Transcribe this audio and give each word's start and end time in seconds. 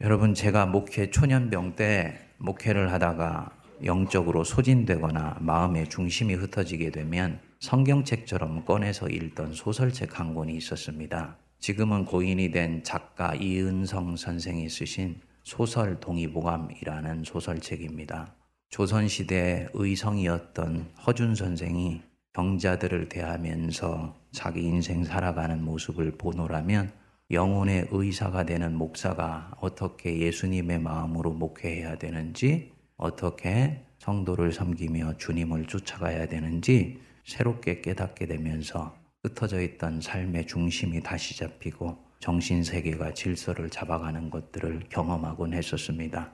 여러분 0.00 0.32
제가 0.32 0.64
목회 0.66 1.10
초년병 1.10 1.74
때 1.74 2.16
목회를 2.36 2.92
하다가 2.92 3.50
영적으로 3.84 4.44
소진되거나 4.44 5.38
마음의 5.40 5.88
중심이 5.88 6.34
흩어지게 6.34 6.92
되면 6.92 7.40
성경책처럼 7.58 8.64
꺼내서 8.64 9.08
읽던 9.08 9.54
소설책 9.54 10.20
한 10.20 10.34
권이 10.34 10.54
있었습니다. 10.54 11.36
지금은 11.58 12.04
고인이 12.04 12.52
된 12.52 12.84
작가 12.84 13.34
이은성 13.34 14.16
선생이 14.16 14.68
쓰신 14.68 15.16
소설 15.42 15.98
동의보감이라는 15.98 17.24
소설책입니다. 17.24 18.32
조선시대 18.70 19.70
의성이었던 19.72 20.92
허준 21.08 21.34
선생이 21.34 22.02
병자들을 22.34 23.08
대하면서 23.08 24.14
자기 24.30 24.62
인생 24.62 25.02
살아가는 25.02 25.60
모습을 25.64 26.12
보노라면 26.12 26.92
영혼의 27.30 27.88
의사가 27.90 28.46
되는 28.46 28.74
목사가 28.74 29.52
어떻게 29.60 30.18
예수님의 30.18 30.78
마음으로 30.80 31.32
목회해야 31.32 31.98
되는지, 31.98 32.72
어떻게 32.96 33.84
성도를 33.98 34.52
섬기며 34.52 35.18
주님을 35.18 35.66
쫓아가야 35.66 36.26
되는지 36.28 37.00
새롭게 37.26 37.82
깨닫게 37.82 38.26
되면서 38.26 38.96
흩어져 39.22 39.60
있던 39.60 40.00
삶의 40.00 40.46
중심이 40.46 41.02
다시 41.02 41.36
잡히고 41.36 41.98
정신 42.18 42.64
세계가 42.64 43.12
질서를 43.12 43.68
잡아가는 43.68 44.30
것들을 44.30 44.84
경험하곤 44.88 45.52
했었습니다. 45.52 46.32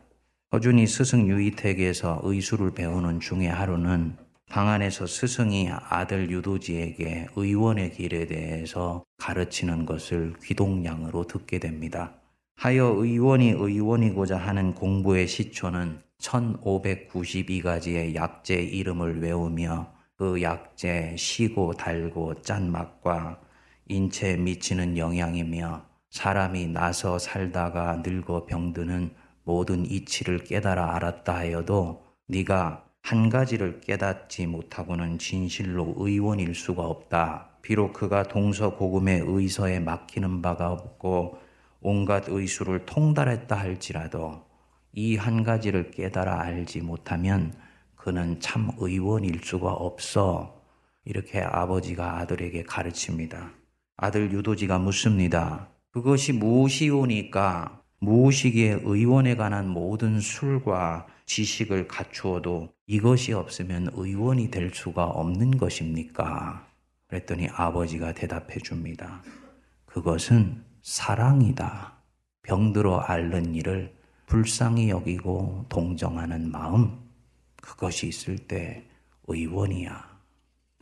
허준이 0.53 0.87
스승 0.87 1.27
유이택에서 1.27 2.21
의술을 2.23 2.75
배우는 2.75 3.19
중에 3.19 3.49
하루는 3.49 4.17
방 4.51 4.69
안에서 4.69 5.07
스승이 5.07 5.71
아들 5.71 6.31
유도지에게 6.31 7.29
의원의 7.35 7.93
길에 7.93 8.27
대해서 8.27 9.05
가르치는 9.19 9.85
것을 9.85 10.35
귀동냥으로 10.43 11.27
듣게 11.27 11.59
됩니다. 11.59 12.15
하여 12.57 12.87
의원이 12.87 13.51
의원이고자 13.51 14.37
하는 14.37 14.75
공부의 14.75 15.27
시초는 15.27 16.01
1592가지의 16.19 18.15
약재 18.15 18.55
이름을 18.55 19.21
외우며 19.21 19.93
그 20.17 20.41
약재 20.41 21.17
시고 21.19 21.73
달고 21.73 22.43
짠 22.43 22.71
맛과 22.71 23.41
인체에 23.89 24.37
미치는 24.37 24.97
영향이며 24.97 25.85
사람이 26.11 26.69
나서 26.69 27.19
살다가 27.19 28.03
늙어 28.07 28.47
병드는 28.47 29.13
모든 29.43 29.85
이치를 29.85 30.45
깨달아 30.45 30.95
알았다 30.95 31.35
하여도 31.35 32.05
네가 32.29 32.85
한 33.05 33.29
가지를 33.29 33.81
깨닫지 33.83 34.47
못하고는 34.47 35.19
진실로 35.19 35.93
의원일 35.99 36.55
수가 36.55 36.85
없다. 36.85 37.51
비록 37.61 37.93
그가 37.93 38.23
동서고금의 38.23 39.25
의서에 39.27 39.79
막히는 39.79 40.41
바가 40.41 40.73
없고 40.73 41.39
온갖 41.83 42.25
의수를 42.29 42.87
통달했다 42.87 43.55
할지라도 43.55 44.47
이 44.95 45.17
한 45.17 45.43
가지를 45.45 45.91
깨달아 45.91 46.41
알지 46.41 46.81
못하면 46.81 47.53
그는 47.95 48.41
참 48.41 48.71
의원일 48.79 49.41
수가 49.43 49.71
없어. 49.71 50.63
이렇게 51.05 51.43
아버지가 51.43 52.21
아들에게 52.21 52.63
가르칩니다. 52.63 53.53
아들 53.99 54.33
유도지가 54.33 54.79
묻습니다. 54.79 55.69
그것이 55.91 56.33
무엇이오니까 56.33 57.83
무엇이기에 58.01 58.81
의원에 58.83 59.37
관한 59.37 59.69
모든 59.69 60.21
술과 60.21 61.07
지식을 61.27 61.89
갖추어도 61.89 62.73
이것이 62.87 63.33
없으면 63.33 63.89
의원이 63.93 64.51
될 64.51 64.71
수가 64.75 65.05
없는 65.05 65.57
것입니까? 65.57 66.67
그랬더니 67.09 67.49
아버지가 67.49 68.13
대답해 68.13 68.59
줍니다. 68.63 69.23
그것은 69.87 70.63
사랑이다. 70.83 71.95
병들어 72.43 72.99
앓는 73.01 73.55
일을 73.55 73.95
불쌍히 74.27 74.91
여기고 74.91 75.67
동정하는 75.69 76.51
마음, 76.51 76.99
그것이 77.57 78.09
있을 78.09 78.37
때 78.37 78.85
의원이야. 79.27 80.15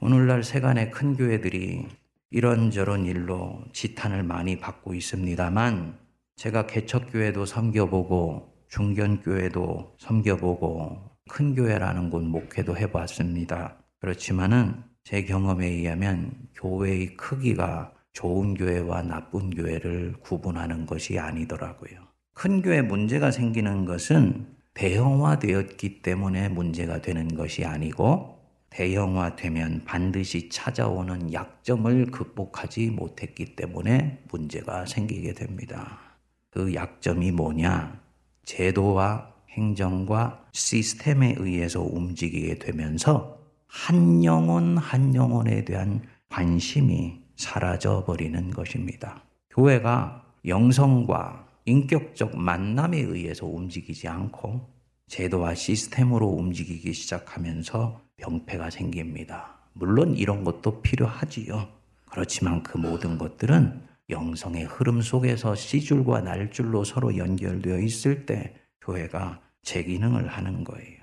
오늘날 0.00 0.42
세간의 0.42 0.90
큰 0.90 1.16
교회들이 1.16 1.86
이런저런 2.30 3.06
일로 3.06 3.62
지탄을 3.72 4.24
많이 4.24 4.58
받고 4.58 4.94
있습니다만 4.94 6.01
제가 6.42 6.66
개척교회도 6.66 7.46
섬겨보고 7.46 8.52
중견교회도 8.66 9.94
섬겨보고 9.96 10.98
큰 11.28 11.54
교회라는 11.54 12.10
곳 12.10 12.24
목회도 12.24 12.76
해봤습니다. 12.76 13.76
그렇지만은 14.00 14.74
제 15.04 15.22
경험에 15.22 15.68
의하면 15.68 16.32
교회의 16.56 17.16
크기가 17.16 17.92
좋은 18.12 18.54
교회와 18.54 19.02
나쁜 19.02 19.50
교회를 19.50 20.14
구분하는 20.18 20.84
것이 20.84 21.16
아니더라고요. 21.16 22.00
큰 22.34 22.60
교회 22.60 22.82
문제가 22.82 23.30
생기는 23.30 23.84
것은 23.84 24.48
대형화되었기 24.74 26.02
때문에 26.02 26.48
문제가 26.48 27.00
되는 27.00 27.36
것이 27.36 27.64
아니고 27.64 28.40
대형화되면 28.70 29.82
반드시 29.84 30.48
찾아오는 30.48 31.32
약점을 31.32 32.06
극복하지 32.06 32.90
못했기 32.90 33.54
때문에 33.54 34.24
문제가 34.28 34.86
생기게 34.86 35.34
됩니다. 35.34 36.11
그 36.52 36.74
약점이 36.74 37.32
뭐냐? 37.32 37.98
제도와 38.44 39.32
행정과 39.50 40.46
시스템에 40.52 41.34
의해서 41.38 41.80
움직이게 41.80 42.58
되면서 42.58 43.38
한 43.66 44.22
영혼 44.22 44.76
한 44.76 45.14
영혼에 45.14 45.64
대한 45.64 46.02
관심이 46.28 47.20
사라져 47.36 48.04
버리는 48.04 48.50
것입니다. 48.50 49.22
교회가 49.50 50.24
영성과 50.46 51.46
인격적 51.64 52.36
만남에 52.36 52.98
의해서 52.98 53.46
움직이지 53.46 54.08
않고 54.08 54.68
제도와 55.08 55.54
시스템으로 55.54 56.26
움직이기 56.26 56.92
시작하면서 56.92 58.00
병폐가 58.18 58.68
생깁니다. 58.68 59.56
물론 59.72 60.16
이런 60.16 60.44
것도 60.44 60.82
필요하지요. 60.82 61.68
그렇지만 62.10 62.62
그 62.62 62.76
모든 62.76 63.16
것들은 63.16 63.91
영성의 64.12 64.64
흐름 64.64 65.00
속에서 65.02 65.56
C줄과 65.56 66.20
날줄로 66.20 66.84
서로 66.84 67.16
연결되어 67.16 67.80
있을 67.80 68.26
때 68.26 68.54
교회가 68.80 69.40
제 69.62 69.82
기능을 69.82 70.28
하는 70.28 70.62
거예요. 70.62 71.02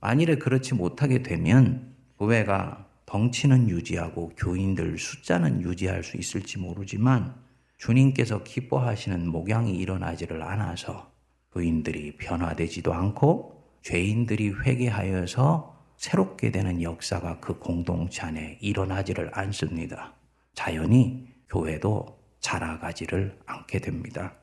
만일에 0.00 0.36
그렇지 0.36 0.74
못하게 0.74 1.22
되면 1.22 1.94
교회가 2.18 2.86
덩치는 3.06 3.68
유지하고 3.68 4.32
교인들 4.36 4.98
숫자는 4.98 5.62
유지할 5.62 6.02
수 6.02 6.16
있을지 6.16 6.58
모르지만 6.58 7.34
주님께서 7.78 8.42
기뻐하시는 8.42 9.28
목양이 9.28 9.76
일어나지를 9.76 10.42
않아서 10.42 11.12
교인들이 11.52 12.16
변화되지도 12.16 12.92
않고 12.92 13.62
죄인들이 13.82 14.50
회개하여서 14.50 15.76
새롭게 15.96 16.50
되는 16.50 16.82
역사가 16.82 17.40
그 17.40 17.58
공동체 17.58 18.22
안에 18.22 18.58
일어나지를 18.60 19.30
않습니다. 19.32 20.14
자연히 20.54 21.28
교회도 21.48 22.15
자라가지를 22.40 23.38
않게 23.46 23.80
됩니다. 23.80 24.34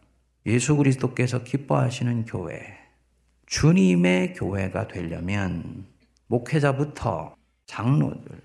예수 0.46 0.76
그리스도께서 0.76 1.44
기뻐하시는 1.44 2.26
교회, 2.26 2.60
주님의 3.46 4.34
교회가 4.34 4.88
되려면 4.88 5.86
목회자부터 6.28 7.36
장로들, 7.66 8.42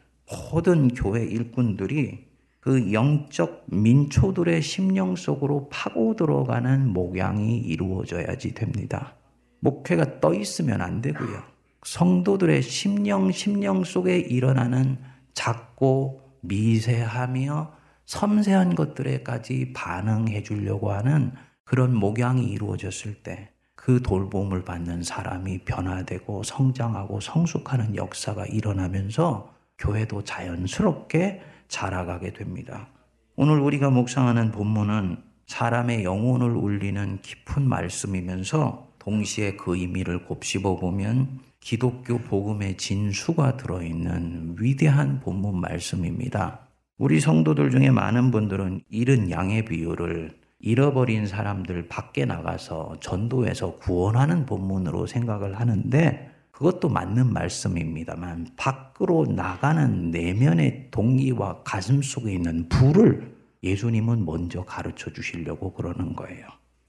모든 0.52 0.88
교회 0.88 1.24
일꾼들이 1.24 2.28
그 2.60 2.92
영적 2.92 3.64
민초들의 3.66 4.60
심령 4.62 5.16
속으로 5.16 5.68
파고 5.70 6.16
들어가는 6.16 6.88
목양이 6.92 7.56
이루어져야지 7.58 8.54
됩니다. 8.54 9.14
목회가 9.60 10.20
떠 10.20 10.34
있으면 10.34 10.82
안 10.82 11.00
되고요. 11.00 11.42
성도들의 11.84 12.62
심령, 12.62 13.32
심령 13.32 13.84
속에 13.84 14.18
일어나는 14.18 14.98
작고 15.32 16.20
미세하며 16.42 17.77
섬세한 18.08 18.74
것들에까지 18.74 19.72
반응해 19.72 20.42
주려고 20.42 20.90
하는 20.92 21.32
그런 21.64 21.94
목양이 21.94 22.44
이루어졌을 22.50 23.14
때 23.22 23.52
그 23.88 24.02
돌봄을 24.02 24.64
받는 24.64 25.02
사람이 25.02 25.60
변화되고 25.60 26.42
성장하고 26.42 27.20
성숙하는 27.20 27.96
역사가 27.96 28.44
일어나면서 28.44 29.54
교회도 29.78 30.24
자연스럽게 30.24 31.40
자라가게 31.68 32.34
됩니다. 32.34 32.88
오늘 33.34 33.60
우리가 33.60 33.88
묵상하는 33.88 34.50
본문은 34.50 35.16
사람의 35.46 36.04
영혼을 36.04 36.50
울리는 36.50 37.20
깊은 37.22 37.66
말씀이면서 37.66 38.88
동시에 38.98 39.56
그 39.56 39.76
의미를 39.76 40.26
곱씹어 40.26 40.76
보면 40.76 41.38
기독교 41.60 42.18
복음의 42.18 42.76
진수가 42.76 43.56
들어있는 43.56 44.56
위대한 44.58 45.20
본문 45.20 45.62
말씀입니다. 45.62 46.67
우리 46.98 47.20
성도들 47.20 47.70
중에 47.70 47.92
많은 47.92 48.32
분들은 48.32 48.80
잃은 48.90 49.30
양의 49.30 49.66
비유를 49.66 50.36
잃어버린 50.58 51.28
사람들 51.28 51.86
밖에 51.86 52.24
나가서 52.24 52.96
전도해서 52.98 53.76
구원하는 53.76 54.44
본문으로 54.46 55.06
생각을 55.06 55.60
하는데 55.60 56.28
그것도 56.50 56.88
맞는 56.88 57.32
말씀입니다만 57.32 58.48
밖으로 58.56 59.26
나가는 59.26 60.10
내면의 60.10 60.88
동기와 60.90 61.62
가슴 61.62 62.02
속에 62.02 62.32
있는 62.32 62.68
불을 62.68 63.32
예수님은 63.62 64.24
먼저 64.24 64.64
가르쳐 64.64 65.12
주시려고 65.12 65.74
그러는 65.74 66.16
거예요. 66.16 66.48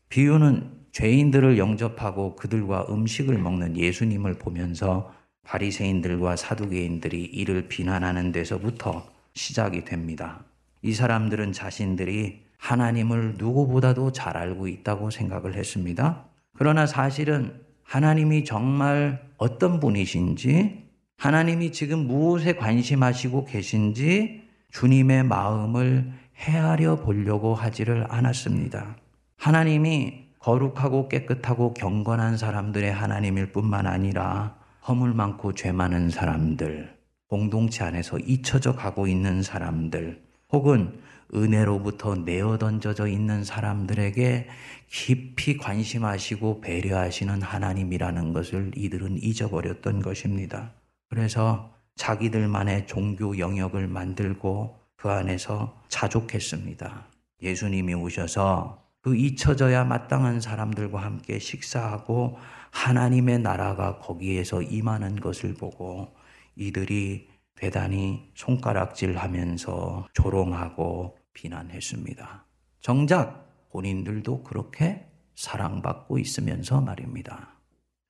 비유는 0.10 0.72
죄인들을 0.92 1.60
영접하고 1.60 2.36
그들과 2.36 2.88
음식을 2.90 3.38
먹는 3.38 3.78
예수님을 3.78 4.40
보면서 4.40 5.14
바리새인들과 5.44 6.36
사두개인들이 6.36 7.26
이를 7.26 7.68
비난하는 7.68 8.32
데서부터 8.32 9.19
시작이 9.40 9.86
됩니다. 9.86 10.44
이 10.82 10.94
사람들은 10.94 11.54
자신들이 11.54 12.42
하나님을 12.58 13.36
누구보다도 13.38 14.12
잘 14.12 14.36
알고 14.36 14.68
있다고 14.68 15.10
생각을 15.12 15.56
했습니다. 15.56 16.26
그러나 16.58 16.86
사실은 16.86 17.62
하나님이 17.84 18.44
정말 18.44 19.24
어떤 19.38 19.80
분이신지, 19.80 20.90
하나님이 21.18 21.72
지금 21.72 22.00
무엇에 22.00 22.56
관심하시고 22.56 23.46
계신지 23.46 24.44
주님의 24.72 25.24
마음을 25.24 26.12
헤아려 26.38 26.98
보려고 26.98 27.56
하지를 27.56 28.06
않았습니다. 28.10 28.98
하나님이 29.38 30.26
거룩하고 30.40 31.08
깨끗하고 31.08 31.74
경건한 31.74 32.38
사람들의 32.38 32.92
하나님일 32.92 33.52
뿐만 33.54 33.88
아니라 33.88 34.58
허물 34.88 35.14
많고 35.14 35.54
죄 35.54 35.72
많은 35.72 36.10
사람들, 36.10 36.99
공동체 37.30 37.84
안에서 37.84 38.18
잊혀져 38.18 38.76
가고 38.76 39.08
있는 39.08 39.44
사람들, 39.44 40.22
혹은 40.52 41.00
은혜로부터 41.34 42.16
내어 42.16 42.58
던져져 42.58 43.08
있는 43.08 43.44
사람들에게 43.44 44.48
깊이 44.88 45.58
관심하시고 45.58 46.62
배려하시는 46.62 47.44
하나님이라는 47.44 48.34
것을 48.34 48.72
이들은 48.76 49.22
잊어버렸던 49.22 50.02
것입니다. 50.02 50.72
그래서 51.08 51.72
자기들만의 51.98 52.88
종교 52.88 53.38
영역을 53.38 53.88
만들고 53.88 54.80
그 54.96 55.10
안에서 55.10 55.80
자족했습니다. 55.88 57.06
예수님이 57.44 57.94
오셔서 57.94 58.84
그 59.02 59.16
잊혀져야 59.16 59.84
마땅한 59.84 60.42
사람들과 60.42 61.00
함께 61.00 61.38
식사하고 61.38 62.40
하나님의 62.72 63.40
나라가 63.40 64.00
거기에서 64.00 64.64
임하는 64.64 65.20
것을 65.20 65.54
보고 65.54 66.08
이들이 66.60 67.30
대단히 67.56 68.30
손가락질 68.36 69.18
하면서 69.18 70.08
조롱하고 70.14 71.18
비난했습니다. 71.34 72.46
정작 72.82 73.70
본인들도 73.70 74.44
그렇게 74.44 75.06
사랑받고 75.36 76.20
있으면서 76.20 76.82
말입니다. 76.82 77.56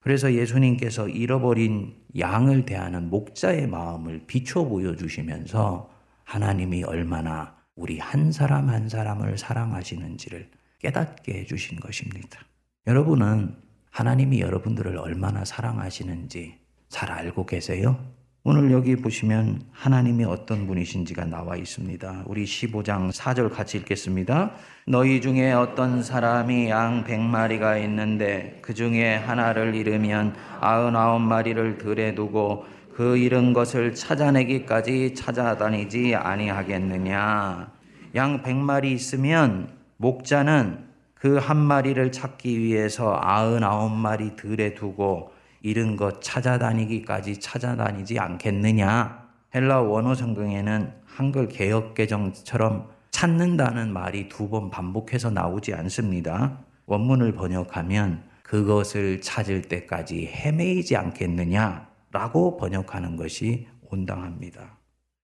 그래서 0.01 0.33
예수님께서 0.33 1.09
잃어버린 1.09 1.95
양을 2.17 2.65
대하는 2.65 3.09
목자의 3.09 3.67
마음을 3.67 4.23
비춰 4.25 4.63
보여주시면서 4.63 5.89
하나님이 6.23 6.83
얼마나 6.83 7.55
우리 7.75 7.99
한 7.99 8.31
사람 8.31 8.69
한 8.69 8.89
사람을 8.89 9.37
사랑하시는지를 9.37 10.49
깨닫게 10.79 11.33
해주신 11.39 11.79
것입니다. 11.79 12.39
여러분은 12.87 13.55
하나님이 13.91 14.41
여러분들을 14.41 14.97
얼마나 14.97 15.43
사랑하시는지 15.45 16.57
잘 16.87 17.11
알고 17.11 17.45
계세요? 17.45 18.18
오늘 18.45 18.71
여기 18.71 18.95
보시면 18.95 19.61
하나님이 19.73 20.23
어떤 20.23 20.65
분이신지가 20.65 21.25
나와 21.25 21.57
있습니다. 21.57 22.23
우리 22.25 22.45
15장 22.45 23.11
4절 23.11 23.51
같이 23.51 23.77
읽겠습니다. 23.79 24.51
너희 24.87 25.19
중에 25.19 25.51
어떤 25.51 26.01
사람이 26.01 26.69
양 26.69 27.03
100마리가 27.03 27.83
있는데 27.83 28.57
그 28.61 28.73
중에 28.73 29.17
하나를 29.17 29.75
잃으면 29.75 30.33
99마리를 30.61 31.79
들에 31.79 32.15
두고 32.15 32.63
그 32.93 33.17
잃은 33.17 33.51
것을 33.51 33.93
찾아내기까지 33.93 35.15
찾아다니지 35.15 36.15
아니하겠느냐. 36.15 37.71
양 38.15 38.41
100마리 38.41 38.85
있으면 38.85 39.69
목자는 39.97 40.87
그 41.13 41.37
한 41.37 41.57
마리를 41.57 42.13
찾기 42.13 42.57
위해서 42.59 43.19
99마리 43.21 44.37
들에 44.37 44.73
두고 44.73 45.33
잃은 45.61 45.95
것 45.97 46.21
찾아다니기까지 46.21 47.39
찾아다니지 47.39 48.19
않겠느냐? 48.19 49.29
헬라 49.53 49.81
원어 49.81 50.15
성경에는 50.15 50.93
한글 51.05 51.47
개혁 51.47 51.95
개정처럼 51.95 52.89
찾는다는 53.11 53.91
말이 53.91 54.29
두 54.29 54.49
번 54.49 54.69
반복해서 54.69 55.31
나오지 55.31 55.73
않습니다. 55.73 56.59
원문을 56.85 57.33
번역하면 57.33 58.23
그것을 58.43 59.21
찾을 59.21 59.63
때까지 59.63 60.27
헤매이지 60.27 60.95
않겠느냐라고 60.95 62.57
번역하는 62.57 63.15
것이 63.15 63.67
온당합니다. 63.89 64.77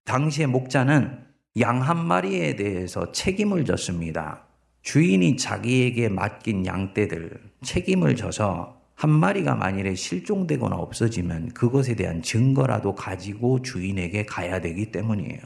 당시의 0.06 0.48
목자는 0.48 1.24
양 1.60 1.82
한 1.82 2.06
마리에 2.06 2.56
대해서 2.56 3.12
책임을 3.12 3.64
졌습니다. 3.66 4.44
주인이 4.82 5.38
자기에게 5.38 6.10
맡긴 6.10 6.66
양떼들 6.66 7.40
책임을 7.64 8.16
져서 8.16 8.82
한 8.96 9.10
마리가 9.10 9.56
만일에 9.56 9.94
실종되거나 9.94 10.76
없어지면 10.78 11.50
그것에 11.50 11.96
대한 11.96 12.22
증거라도 12.22 12.96
가지고 12.96 13.62
주인에게 13.62 14.26
가야 14.26 14.62
되기 14.62 14.92
때문이에요. 14.92 15.40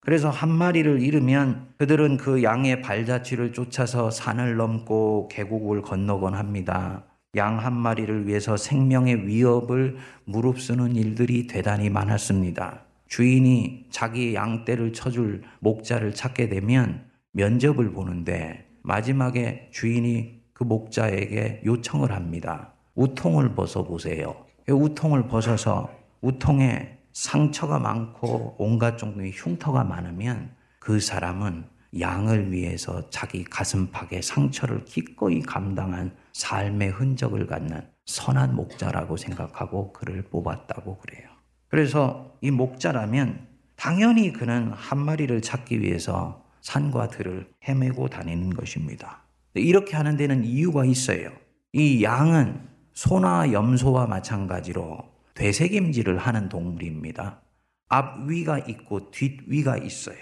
그래서 0.00 0.30
한 0.30 0.50
마리를 0.50 1.00
잃으면 1.00 1.68
그들은 1.78 2.16
그 2.16 2.42
양의 2.42 2.82
발자취를 2.82 3.52
쫓아서 3.52 4.10
산을 4.10 4.56
넘고 4.56 5.28
계곡을 5.28 5.82
건너곤 5.82 6.34
합니다. 6.34 7.04
양 7.34 7.58
한 7.58 7.72
마리를 7.74 8.26
위해서 8.26 8.56
생명의 8.56 9.26
위협을 9.26 9.96
무릅쓰는 10.24 10.96
일들이 10.96 11.46
대단히 11.46 11.88
많았습니다. 11.88 12.82
주인이 13.08 13.86
자기 13.90 14.34
양떼를 14.34 14.92
쳐줄 14.92 15.42
목자를 15.60 16.14
찾게 16.14 16.48
되면 16.50 17.04
면접을 17.32 17.92
보는데 17.92 18.68
마지막에 18.82 19.68
주인이 19.72 20.42
그 20.52 20.64
목자에게 20.64 21.62
요청을 21.64 22.12
합니다. 22.12 22.74
우통을 22.94 23.54
벗어보세요. 23.54 24.44
우통을 24.68 25.28
벗어서 25.28 25.90
우통에 26.20 26.98
상처가 27.12 27.78
많고 27.78 28.56
온갖 28.58 28.96
종류의 28.96 29.32
흉터가 29.34 29.84
많으면 29.84 30.54
그 30.78 31.00
사람은 31.00 31.64
양을 31.98 32.52
위해서 32.52 33.10
자기 33.10 33.44
가슴팍에 33.44 34.22
상처를 34.22 34.84
기꺼이 34.84 35.40
감당한 35.40 36.16
삶의 36.32 36.90
흔적을 36.90 37.46
갖는 37.46 37.86
선한 38.06 38.54
목자라고 38.54 39.16
생각하고 39.16 39.92
그를 39.92 40.22
뽑았다고 40.22 40.98
그래요. 40.98 41.28
그래서 41.68 42.34
이 42.40 42.50
목자라면 42.50 43.46
당연히 43.76 44.32
그는 44.32 44.72
한 44.72 44.98
마리를 44.98 45.40
찾기 45.42 45.80
위해서 45.80 46.44
산과 46.62 47.08
들을 47.08 47.50
헤매고 47.66 48.08
다니는 48.08 48.50
것입니다. 48.50 49.22
이렇게 49.54 49.96
하는 49.96 50.16
데는 50.16 50.44
이유가 50.44 50.84
있어요. 50.84 51.30
이 51.72 52.02
양은 52.02 52.71
소나 52.94 53.52
염소와 53.52 54.06
마찬가지로 54.06 54.98
되새김질을 55.34 56.18
하는 56.18 56.48
동물입니다. 56.48 57.40
앞위가 57.88 58.58
있고 58.60 59.10
뒷위가 59.10 59.78
있어요. 59.78 60.18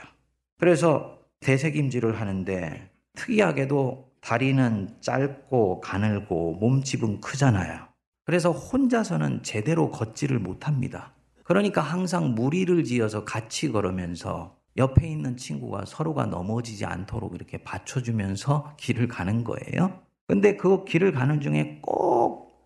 그래서 0.58 1.18
되새김질을 1.40 2.20
하는데 2.20 2.90
특이하게도 3.14 4.10
다리는 4.20 4.96
짧고 5.00 5.80
가늘고 5.80 6.54
몸집은 6.54 7.20
크잖아요. 7.20 7.88
그래서 8.24 8.52
혼자서는 8.52 9.42
제대로 9.42 9.90
걷지를 9.90 10.38
못합니다. 10.38 11.14
그러니까 11.42 11.80
항상 11.80 12.34
무리를 12.34 12.84
지어서 12.84 13.24
같이 13.24 13.72
걸으면서 13.72 14.56
옆에 14.76 15.08
있는 15.08 15.36
친구가 15.36 15.84
서로가 15.86 16.26
넘어지지 16.26 16.84
않도록 16.84 17.34
이렇게 17.34 17.58
받쳐주면서 17.58 18.76
길을 18.76 19.08
가는 19.08 19.42
거예요. 19.42 20.00
근데 20.28 20.56
그 20.56 20.84
길을 20.84 21.10
가는 21.10 21.40
중에 21.40 21.80
꼭 21.82 22.19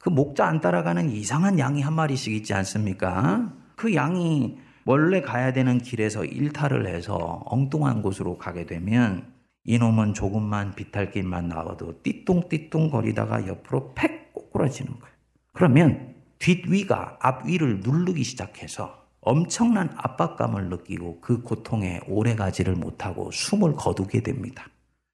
그 0.04 0.10
목자 0.10 0.46
안 0.46 0.60
따라가는 0.60 1.12
이상한 1.12 1.58
양이 1.58 1.80
한 1.80 1.94
마리씩 1.94 2.34
있지 2.34 2.52
않습니까? 2.52 3.50
그 3.74 3.94
양이 3.94 4.58
원래 4.84 5.22
가야 5.22 5.54
되는 5.54 5.78
길에서 5.78 6.26
일탈을 6.26 6.86
해서 6.86 7.42
엉뚱한 7.46 8.02
곳으로 8.02 8.36
가게 8.36 8.66
되면 8.66 9.32
이놈은 9.64 10.12
조금만 10.12 10.74
비탈길만 10.74 11.48
나와도 11.48 12.02
띠뚱띠뚱 12.02 12.90
거리다가 12.90 13.46
옆으로 13.46 13.94
팩 13.94 14.34
꼬꾸라지는 14.34 14.92
거예요. 14.92 15.14
그러면 15.54 16.14
뒷위가 16.38 17.16
앞위를 17.22 17.80
누르기 17.80 18.24
시작해서 18.24 19.06
엄청난 19.22 19.88
압박감을 19.96 20.68
느끼고 20.68 21.22
그 21.22 21.40
고통에 21.40 22.00
오래 22.08 22.34
가지를 22.36 22.74
못하고 22.74 23.30
숨을 23.30 23.72
거두게 23.72 24.22
됩니다. 24.22 24.66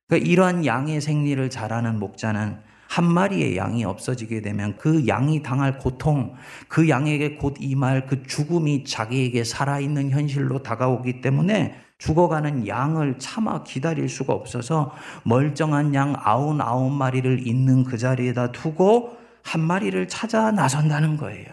그러니까 0.09 0.29
이러한 0.29 0.67
양의 0.67 1.01
생리를 1.01 1.49
잘하는 1.49 2.01
목자는 2.01 2.70
한 2.91 3.05
마리의 3.05 3.57
양이 3.57 3.85
없어지게 3.85 4.43
되면 4.43 4.77
그 4.77 5.07
양이 5.07 5.45
당할 5.45 5.79
고통, 5.79 6.35
그 6.67 6.89
양에게 6.89 7.37
곧 7.37 7.55
임할 7.61 8.07
그 8.07 8.25
죽음이 8.25 8.83
자기에게 8.83 9.45
살아있는 9.45 10.11
현실로 10.11 10.65
다가오기 10.65 11.21
때문에 11.21 11.77
죽어가는 11.99 12.67
양을 12.67 13.21
참아 13.21 13.63
기다릴 13.63 14.09
수가 14.09 14.33
없어서 14.33 14.93
멀쩡한 15.23 15.95
양 15.95 16.15
아흔 16.19 16.61
아홉 16.61 16.91
마리를 16.91 17.47
있는 17.47 17.85
그 17.85 17.97
자리에다 17.97 18.51
두고 18.51 19.17
한 19.45 19.61
마리를 19.61 20.09
찾아 20.09 20.51
나선다는 20.51 21.17
거예요. 21.17 21.47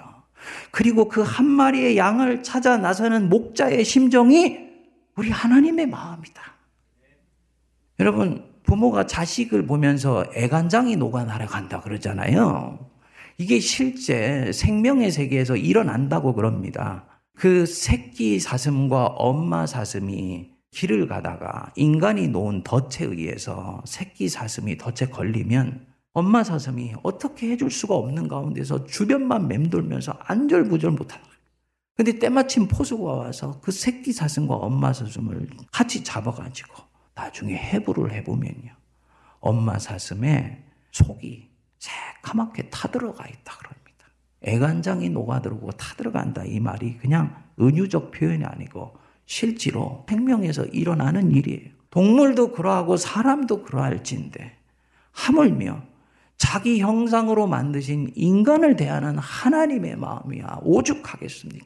그리고 0.72 1.08
그 1.08 1.22
한 1.22 1.46
마리의 1.46 1.98
양을 1.98 2.42
찾아 2.42 2.78
나서는 2.78 3.30
목자의 3.30 3.86
심정이 3.86 4.58
우리 5.16 5.30
하나님의 5.30 5.86
마음이다. 5.86 6.42
여러분, 8.00 8.44
부모가 8.68 9.08
자식을 9.08 9.66
보면서 9.66 10.26
애간장이 10.36 10.98
녹아 10.98 11.24
날아간다 11.24 11.80
그러잖아요. 11.82 12.78
이게 13.38 13.60
실제 13.60 14.52
생명의 14.52 15.10
세계에서 15.12 15.56
일어난다고 15.56 16.34
그럽니다. 16.34 17.06
그 17.34 17.66
새끼 17.66 18.40
사슴과 18.40 19.06
엄마 19.06 19.66
사슴이 19.66 20.52
길을 20.72 21.08
가다가 21.08 21.72
인간이 21.76 22.28
놓은 22.28 22.64
덫에 22.64 23.06
의해서 23.06 23.82
새끼 23.86 24.28
사슴이 24.28 24.78
덫에 24.78 25.10
걸리면 25.10 25.88
엄마 26.14 26.44
사슴이 26.44 26.94
어떻게 27.04 27.52
해줄 27.52 27.72
수가 27.72 27.96
없는 27.96 28.28
가운데서 28.28 28.86
주변만 28.86 29.48
맴돌면서 29.48 30.18
안절부절 30.20 30.92
못하는 30.92 31.24
거예요. 31.24 31.38
근데 31.96 32.20
때마침 32.20 32.68
포수가 32.68 33.12
와서 33.12 33.60
그 33.62 33.72
새끼 33.72 34.12
사슴과 34.12 34.56
엄마 34.56 34.92
사슴을 34.92 35.48
같이 35.72 36.04
잡아가지고 36.04 36.87
나중에 37.18 37.56
해부를 37.56 38.12
해보면요. 38.14 38.72
엄마 39.40 39.80
사슴의 39.80 40.64
속이 40.92 41.50
새카맣게 41.80 42.70
타들어가 42.70 43.26
있다 43.28 43.58
그럽니다. 43.58 44.06
애간장이 44.44 45.10
녹아들고 45.10 45.72
타들어간다 45.72 46.44
이 46.46 46.60
말이 46.60 46.98
그냥 46.98 47.44
은유적 47.60 48.12
표현이 48.12 48.46
아니고 48.46 48.96
실제로 49.26 50.06
생명에서 50.08 50.66
일어나는 50.66 51.32
일이에요. 51.32 51.72
동물도 51.90 52.52
그러하고 52.52 52.98
사람도 52.98 53.64
그러할진데 53.64 54.56
하물며 55.12 55.82
자기 56.38 56.80
형상으로 56.80 57.48
만드신 57.48 58.12
인간을 58.16 58.76
대하는 58.76 59.18
하나님의 59.18 59.96
마음이야 59.96 60.60
오죽하겠습니까? 60.62 61.66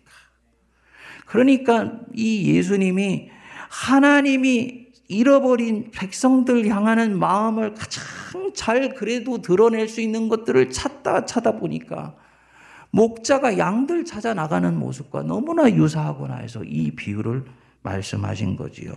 그러니까 1.25 2.00
이 2.13 2.55
예수님이 2.55 3.29
하나님이 3.70 4.81
잃어버린 5.12 5.91
백성들 5.91 6.70
향하는 6.70 7.20
마음을 7.20 7.74
가장 7.74 8.01
잘 8.56 8.94
그래도 8.94 9.41
드러낼 9.41 9.89
수 9.89 10.00
있는 10.00 10.30
것들을 10.30 10.70
찾다 10.72 11.25
찾다 11.25 11.60
보니까 11.60 12.15
목자가 12.91 13.58
양들 13.58 14.06
찾아 14.06 14.34
나가는 14.34 14.74
모습과 14.74 15.24
너무나 15.24 15.70
유사하구나 15.70 16.38
해서 16.38 16.63
이 16.63 16.91
비유를 16.91 17.44
말씀하신 17.84 18.56
거지요. 18.56 18.94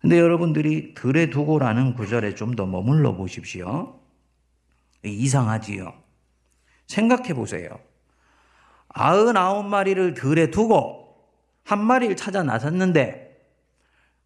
근데 0.00 0.18
여러분들이 0.18 0.94
들에 0.94 1.30
두고라는 1.30 1.94
구절에 1.94 2.34
좀 2.34 2.56
더 2.56 2.66
머물러 2.66 3.14
보십시오. 3.14 4.00
이상하지요. 5.04 5.92
생각해 6.88 7.34
보세요. 7.34 7.78
아흔아홉 8.88 9.66
마리를 9.66 10.14
들에 10.14 10.50
두고 10.50 11.14
한 11.62 11.84
마리를 11.84 12.16
찾아 12.16 12.42
나섰는데 12.42 13.29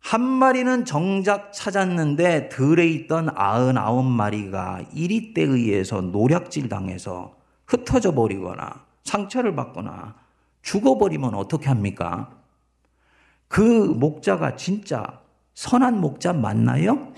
한 0.05 0.21
마리는 0.21 0.85
정작 0.85 1.55
찾았는데 1.55 2.51
들에 2.51 2.87
있던 2.89 3.31
아흔아홉 3.35 4.05
마리가 4.05 4.83
이리 4.93 5.33
때에 5.33 5.47
의해서 5.47 6.03
노략질 6.03 6.69
당해서 6.69 7.35
흩어져 7.67 8.13
버리거나 8.13 8.85
상처를 9.05 9.57
받거나 9.57 10.15
죽어버리면 10.61 11.35
어떻게 11.35 11.69
합니까? 11.69 12.31
그 13.49 13.63
목자가 13.63 14.57
진짜 14.57 15.23
선한 15.55 15.99
목자 16.03 16.35
맞나요? 16.35 17.15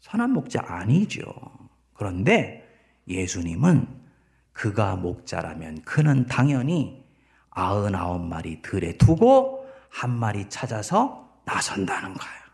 선한 0.00 0.30
목자 0.30 0.62
아니죠. 0.62 1.24
그런데 1.94 2.68
예수님은 3.08 3.88
그가 4.52 4.96
목자라면 4.96 5.80
그는 5.86 6.26
당연히 6.26 7.02
아흔아홉 7.48 8.26
마리 8.26 8.60
들에 8.60 8.98
두고 8.98 9.66
한 9.88 10.10
마리 10.10 10.50
찾아서 10.50 11.23
나선다는 11.44 12.14
거예요. 12.14 12.44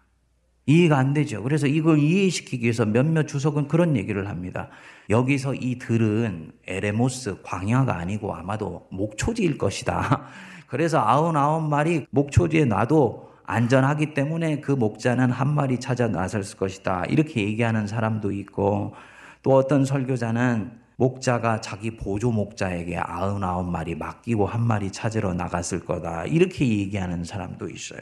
이해가 0.66 0.98
안 0.98 1.12
되죠. 1.12 1.42
그래서 1.42 1.66
이걸 1.66 1.98
이해시키기 1.98 2.62
위해서 2.62 2.84
몇몇 2.84 3.26
주석은 3.26 3.66
그런 3.68 3.96
얘기를 3.96 4.28
합니다. 4.28 4.68
여기서 5.08 5.54
이 5.54 5.78
들은 5.78 6.52
에레모스 6.66 7.42
광야가 7.42 7.96
아니고 7.96 8.34
아마도 8.34 8.86
목초지일 8.90 9.58
것이다. 9.58 10.26
그래서 10.68 11.00
아흔아홉 11.00 11.68
마리 11.68 12.06
목초지에 12.10 12.66
놔도 12.66 13.30
안전하기 13.44 14.14
때문에 14.14 14.60
그 14.60 14.70
목자는 14.70 15.32
한 15.32 15.52
마리 15.52 15.80
찾아 15.80 16.06
나설 16.06 16.42
것이다. 16.42 17.06
이렇게 17.06 17.42
얘기하는 17.42 17.88
사람도 17.88 18.30
있고 18.30 18.94
또 19.42 19.54
어떤 19.54 19.84
설교자는 19.84 20.78
목자가 20.94 21.60
자기 21.60 21.96
보조 21.96 22.30
목자에게 22.30 22.98
아흔아홉 22.98 23.68
마리 23.68 23.96
맡기고 23.96 24.46
한 24.46 24.60
마리 24.60 24.92
찾으러 24.92 25.34
나갔을 25.34 25.80
거다. 25.80 26.26
이렇게 26.26 26.68
얘기하는 26.68 27.24
사람도 27.24 27.68
있어요. 27.70 28.00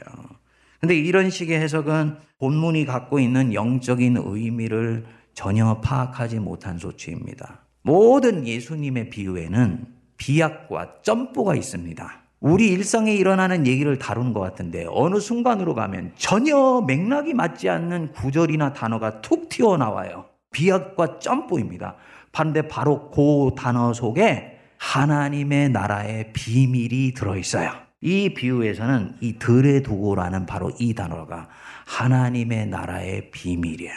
근데 0.79 0.95
이런 0.95 1.29
식의 1.29 1.59
해석은 1.59 2.17
본문이 2.39 2.85
갖고 2.85 3.19
있는 3.19 3.53
영적인 3.53 4.17
의미를 4.23 5.05
전혀 5.33 5.79
파악하지 5.81 6.39
못한 6.39 6.77
소치입니다. 6.77 7.59
모든 7.81 8.47
예수님의 8.47 9.09
비유에는 9.09 9.85
비약과 10.17 11.01
점보가 11.01 11.55
있습니다. 11.55 12.21
우리 12.41 12.69
일상에 12.69 13.13
일어나는 13.13 13.67
얘기를 13.67 13.97
다룬 13.97 14.33
것 14.33 14.39
같은데 14.39 14.85
어느 14.89 15.19
순간으로 15.19 15.75
가면 15.75 16.13
전혀 16.15 16.81
맥락이 16.87 17.33
맞지 17.33 17.69
않는 17.69 18.13
구절이나 18.13 18.73
단어가 18.73 19.21
툭 19.21 19.49
튀어나와요. 19.49 20.25
비약과 20.51 21.19
점보입니다. 21.19 21.95
반대 22.31 22.61
바로 22.67 23.09
그 23.11 23.51
단어 23.57 23.93
속에 23.93 24.57
하나님의 24.77 25.69
나라의 25.69 26.31
비밀이 26.31 27.13
들어있어요. 27.13 27.88
이 28.01 28.33
비유에서는 28.33 29.17
이 29.19 29.37
들에 29.39 29.81
두고라는 29.81 30.45
바로 30.45 30.71
이 30.79 30.93
단어가 30.93 31.49
하나님의 31.85 32.67
나라의 32.67 33.31
비밀이에요. 33.31 33.93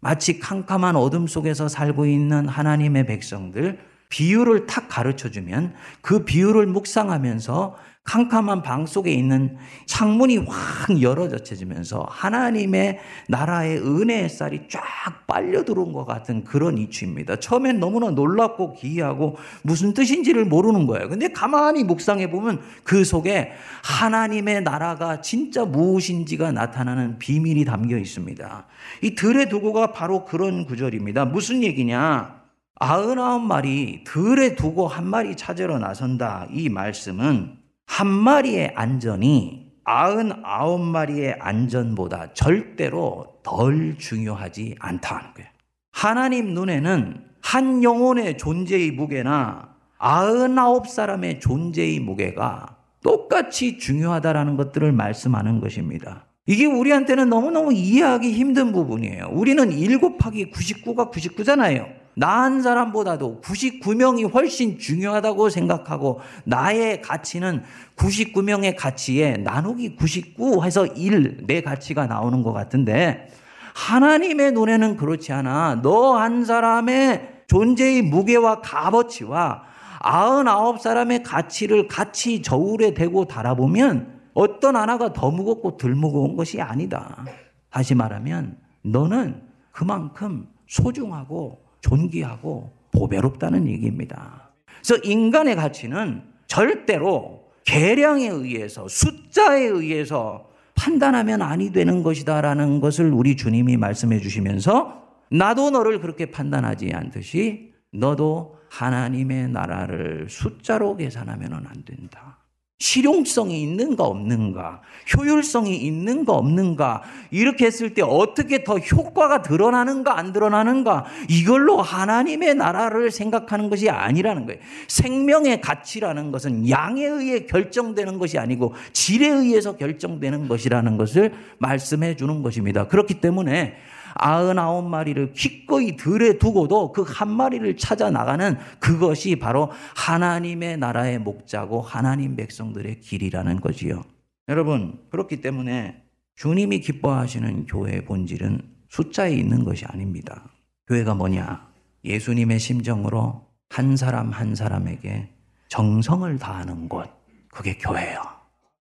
마치 0.00 0.38
캄캄한 0.38 0.96
어둠 0.96 1.26
속에서 1.26 1.68
살고 1.68 2.06
있는 2.06 2.48
하나님의 2.48 3.06
백성들 3.06 3.78
비유를 4.08 4.66
탁 4.66 4.88
가르쳐 4.88 5.30
주면 5.30 5.74
그 6.00 6.24
비유를 6.24 6.66
묵상하면서 6.66 7.76
캄캄한 8.04 8.62
방 8.62 8.84
속에 8.86 9.10
있는 9.10 9.56
창문이 9.86 10.36
확 10.46 11.00
열어젖혀지면서 11.00 12.06
하나님의 12.08 13.00
나라의 13.28 13.78
은혜의 13.78 14.28
쌀이 14.28 14.68
쫙 14.68 14.82
빨려 15.26 15.64
들어온 15.64 15.92
것 15.92 16.04
같은 16.04 16.44
그런 16.44 16.76
이치입니다. 16.76 17.36
처음엔 17.36 17.80
너무나 17.80 18.10
놀랍고 18.10 18.74
기이하고 18.74 19.36
무슨 19.62 19.94
뜻인지를 19.94 20.44
모르는 20.44 20.86
거예요. 20.86 21.08
근데 21.08 21.28
가만히 21.28 21.82
묵상해 21.82 22.30
보면 22.30 22.60
그 22.84 23.04
속에 23.04 23.52
하나님의 23.82 24.62
나라가 24.62 25.22
진짜 25.22 25.64
무엇인지가 25.64 26.52
나타나는 26.52 27.18
비밀이 27.18 27.64
담겨 27.64 27.96
있습니다. 27.96 28.66
이 29.02 29.14
들에 29.14 29.48
두고가 29.48 29.92
바로 29.92 30.26
그런 30.26 30.66
구절입니다. 30.66 31.24
무슨 31.24 31.62
얘기냐? 31.62 32.44
아흔아홉 32.76 33.42
마리 33.42 34.04
들에 34.04 34.54
두고 34.56 34.88
한 34.88 35.06
마리 35.06 35.36
찾으러 35.36 35.78
나선다. 35.78 36.48
이 36.50 36.68
말씀은 36.68 37.63
한 37.86 38.06
마리의 38.06 38.72
안전이 38.74 39.72
아흔아홉 39.84 40.80
마리의 40.80 41.36
안전보다 41.38 42.32
절대로 42.32 43.34
덜 43.42 43.96
중요하지 43.98 44.76
않다는 44.78 45.34
거예요. 45.34 45.48
하나님 45.92 46.54
눈에는 46.54 47.24
한 47.42 47.82
영혼의 47.82 48.38
존재의 48.38 48.90
무게나 48.92 49.74
아흔아홉 49.98 50.88
사람의 50.88 51.40
존재의 51.40 52.00
무게가 52.00 52.76
똑같이 53.02 53.78
중요하다라는 53.78 54.56
것들을 54.56 54.90
말씀하는 54.92 55.60
것입니다. 55.60 56.26
이게 56.46 56.66
우리한테는 56.66 57.28
너무너무 57.28 57.72
이해하기 57.72 58.32
힘든 58.32 58.72
부분이에요. 58.72 59.28
우리는 59.32 59.70
1 59.70 59.98
곱하기 59.98 60.50
99가 60.50 61.10
99잖아요. 61.10 62.03
나한 62.16 62.62
사람보다도 62.62 63.40
99명이 63.42 64.32
훨씬 64.32 64.78
중요하다고 64.78 65.48
생각하고 65.50 66.20
나의 66.44 67.02
가치는 67.02 67.62
99명의 67.96 68.74
가치에 68.76 69.38
나누기 69.38 69.96
99 69.96 70.64
해서 70.64 70.86
1, 70.86 71.46
내 71.46 71.60
가치가 71.60 72.06
나오는 72.06 72.42
것 72.42 72.52
같은데 72.52 73.28
하나님의 73.74 74.52
눈에는 74.52 74.96
그렇지 74.96 75.32
않아. 75.32 75.80
너 75.82 76.14
한 76.16 76.44
사람의 76.44 77.44
존재의 77.48 78.02
무게와 78.02 78.60
값어치와 78.60 79.62
99 80.00 80.78
사람의 80.80 81.22
가치를 81.22 81.88
같이 81.88 82.42
저울에 82.42 82.94
대고 82.94 83.26
달아보면 83.26 84.20
어떤 84.34 84.76
하나가 84.76 85.12
더 85.12 85.30
무겁고 85.30 85.76
덜 85.76 85.94
무거운 85.94 86.36
것이 86.36 86.60
아니다. 86.60 87.24
다시 87.70 87.94
말하면 87.94 88.56
너는 88.82 89.42
그만큼 89.72 90.48
소중하고 90.66 91.63
존귀하고 91.84 92.72
보배롭다는 92.92 93.68
얘기입니다. 93.68 94.50
그래서 94.82 94.96
인간의 95.04 95.56
가치는 95.56 96.22
절대로 96.46 97.44
계량에 97.64 98.28
의해서 98.28 98.88
숫자에 98.88 99.64
의해서 99.64 100.48
판단하면 100.74 101.42
아니 101.42 101.72
되는 101.72 102.02
것이다라는 102.02 102.80
것을 102.80 103.12
우리 103.12 103.36
주님이 103.36 103.76
말씀해 103.76 104.18
주시면서 104.20 105.02
나도 105.30 105.70
너를 105.70 106.00
그렇게 106.00 106.30
판단하지 106.30 106.92
않듯이 106.94 107.72
너도 107.92 108.56
하나님의 108.70 109.48
나라를 109.48 110.26
숫자로 110.28 110.96
계산하면 110.96 111.52
안 111.52 111.84
된다. 111.84 112.38
실용성이 112.78 113.62
있는가 113.62 114.04
없는가, 114.04 114.82
효율성이 115.16 115.76
있는가 115.76 116.32
없는가, 116.32 117.02
이렇게 117.30 117.66
했을 117.66 117.94
때 117.94 118.02
어떻게 118.02 118.64
더 118.64 118.78
효과가 118.78 119.42
드러나는가 119.42 120.18
안 120.18 120.32
드러나는가, 120.32 121.04
이걸로 121.28 121.80
하나님의 121.80 122.56
나라를 122.56 123.10
생각하는 123.10 123.70
것이 123.70 123.88
아니라는 123.88 124.46
거예요. 124.46 124.60
생명의 124.88 125.60
가치라는 125.60 126.32
것은 126.32 126.68
양에 126.68 127.04
의해 127.06 127.46
결정되는 127.46 128.18
것이 128.18 128.38
아니고 128.38 128.74
질에 128.92 129.28
의해서 129.28 129.76
결정되는 129.76 130.48
것이라는 130.48 130.96
것을 130.96 131.32
말씀해 131.58 132.16
주는 132.16 132.42
것입니다. 132.42 132.88
그렇기 132.88 133.20
때문에 133.20 133.76
아흔아홉 134.14 134.84
마리를 134.88 135.32
기꺼이 135.32 135.96
들에 135.96 136.38
두고도 136.38 136.92
그 136.92 137.04
한 137.14 137.30
마리를 137.30 137.76
찾아 137.76 138.10
나가는 138.10 138.56
그것이 138.80 139.36
바로 139.36 139.70
하나님의 139.94 140.78
나라의 140.78 141.18
목자고 141.20 141.80
하나님 141.80 142.34
백성들의 142.36 143.00
길이라는 143.00 143.60
거지요. 143.60 144.02
여러분, 144.48 144.98
그렇기 145.10 145.40
때문에 145.40 146.02
주님이 146.36 146.80
기뻐하시는 146.80 147.66
교회의 147.66 148.04
본질은 148.04 148.60
숫자에 148.88 149.32
있는 149.32 149.64
것이 149.64 149.84
아닙니다. 149.86 150.44
교회가 150.88 151.14
뭐냐? 151.14 151.68
예수님의 152.04 152.58
심정으로 152.58 153.46
한 153.70 153.96
사람 153.96 154.30
한 154.30 154.54
사람에게 154.54 155.30
정성을 155.68 156.38
다하는 156.38 156.88
곳. 156.88 157.08
그게 157.48 157.76
교회예요. 157.78 158.20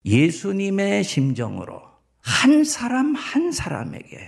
예수님의 0.06 1.04
심정으로 1.04 1.82
한 2.22 2.64
사람 2.64 3.16
한 3.16 3.52
사람에게 3.52 4.20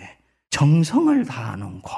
정성을 0.52 1.26
다하는 1.26 1.82
곳. 1.82 1.92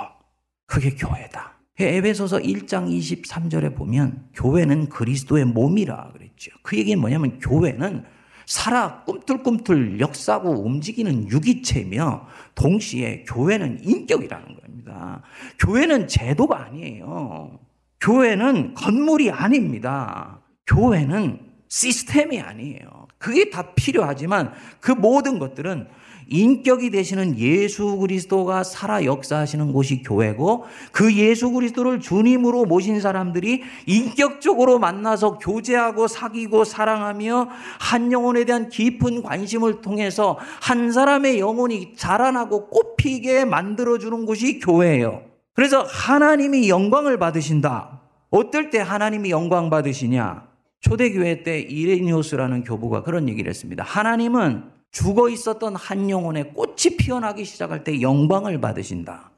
그게 0.65 0.91
교회다. 0.91 1.53
에베소서 1.79 2.37
1장 2.37 2.87
23절에 2.87 3.75
보면 3.75 4.29
교회는 4.33 4.89
그리스도의 4.89 5.45
몸이라 5.45 6.11
그랬죠. 6.13 6.51
그 6.61 6.77
얘기는 6.77 6.99
뭐냐면 6.99 7.39
교회는 7.39 8.05
살아 8.45 9.03
꿈틀꿈틀 9.03 9.99
역사고 9.99 10.65
움직이는 10.65 11.29
유기체며 11.29 12.27
동시에 12.55 13.23
교회는 13.27 13.79
인격이라는 13.83 14.59
겁니다. 14.61 15.21
교회는 15.59 16.07
제도가 16.07 16.65
아니에요. 16.65 17.59
교회는 17.99 18.75
건물이 18.75 19.31
아닙니다. 19.31 20.41
교회는 20.67 21.39
시스템이 21.69 22.39
아니에요. 22.39 23.07
그게 23.17 23.49
다 23.49 23.73
필요하지만 23.73 24.53
그 24.79 24.91
모든 24.91 25.39
것들은 25.39 25.87
인격이 26.27 26.89
되시는 26.89 27.37
예수 27.37 27.97
그리스도가 27.97 28.63
살아 28.63 29.03
역사하시는 29.05 29.73
곳이 29.73 30.03
교회고 30.03 30.65
그 30.91 31.13
예수 31.15 31.51
그리스도를 31.51 31.99
주님으로 31.99 32.65
모신 32.65 32.99
사람들이 32.99 33.61
인격적으로 33.85 34.79
만나서 34.79 35.37
교제하고 35.37 36.07
사귀고 36.07 36.63
사랑하며 36.63 37.49
한 37.79 38.11
영혼에 38.11 38.45
대한 38.45 38.69
깊은 38.69 39.23
관심을 39.23 39.81
통해서 39.81 40.37
한 40.61 40.91
사람의 40.91 41.39
영혼이 41.39 41.93
자라나고 41.95 42.69
꽃피게 42.69 43.45
만들어주는 43.45 44.25
곳이 44.25 44.59
교회예요. 44.59 45.21
그래서 45.53 45.83
하나님이 45.83 46.69
영광을 46.69 47.19
받으신다. 47.19 48.01
어떨 48.29 48.71
때 48.71 48.79
하나님이 48.79 49.29
영광 49.29 49.69
받으시냐? 49.69 50.47
초대교회 50.79 51.43
때 51.43 51.59
이레니오스라는 51.59 52.63
교부가 52.63 53.03
그런 53.03 53.29
얘기를 53.29 53.49
했습니다. 53.49 53.83
하나님은 53.83 54.72
죽어 54.93 55.27
있었던 55.27 55.75
한 55.75 56.09
영혼의 56.09 56.53
꽃이 56.53 56.97
피어나기 56.99 57.43
시작할 57.45 57.83
때 57.83 57.99
영광을 57.99 58.61
받으신다. 58.61 59.31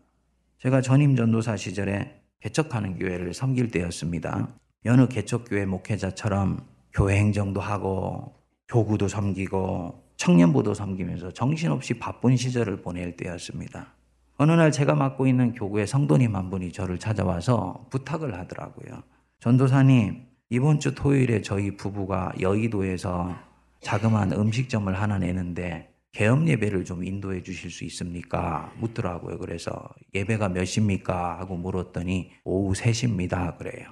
제가 0.60 0.82
전임 0.82 1.16
전도사 1.16 1.56
시절에 1.56 2.22
개척하는 2.42 3.00
교회를 3.00 3.34
섬길 3.34 3.72
때였습니다. 3.72 4.50
여느 4.84 5.08
개척교회 5.08 5.66
목회자처럼 5.66 6.60
교회 6.94 7.16
행정도 7.18 7.62
하고 7.62 8.34
교구도 8.68 9.08
섬기고 9.08 10.04
청년부도 10.18 10.74
섬기면서 10.74 11.32
정신없이 11.32 12.00
바쁜 12.00 12.36
시절을 12.36 12.82
보낼 12.82 13.16
때였습니다. 13.16 13.94
어느 14.38 14.52
날 14.52 14.74
제가 14.74 14.94
맡고 14.94 15.26
있는 15.26 15.54
교구의 15.54 15.88
성도님 15.88 16.36
한 16.36 16.50
분이 16.50 16.74
저를 16.74 17.00
찾아와서 17.00 17.88
부탁을 17.92 18.38
하더라고요. 18.38 19.04
전도사님, 19.40 20.26
이번 20.50 20.82
주 20.82 20.94
토요일에 20.94 21.42
저희 21.42 21.78
부부가 21.78 22.34
여의도에서 22.42 23.55
자그마한 23.86 24.32
음식점을 24.32 24.92
하나 25.00 25.20
내는데 25.20 25.94
개업 26.12 26.48
예배를 26.48 26.86
좀 26.86 27.04
인도해 27.04 27.44
주실 27.44 27.70
수 27.70 27.84
있습니까? 27.84 28.74
묻더라고요. 28.80 29.38
그래서 29.38 29.90
예배가 30.16 30.50
몇 30.50 30.66
시입니까? 30.66 31.38
하고 31.38 31.56
물었더니 31.56 32.32
오후 32.46 32.74
3시입니다. 32.74 33.58
그래요. 33.60 33.90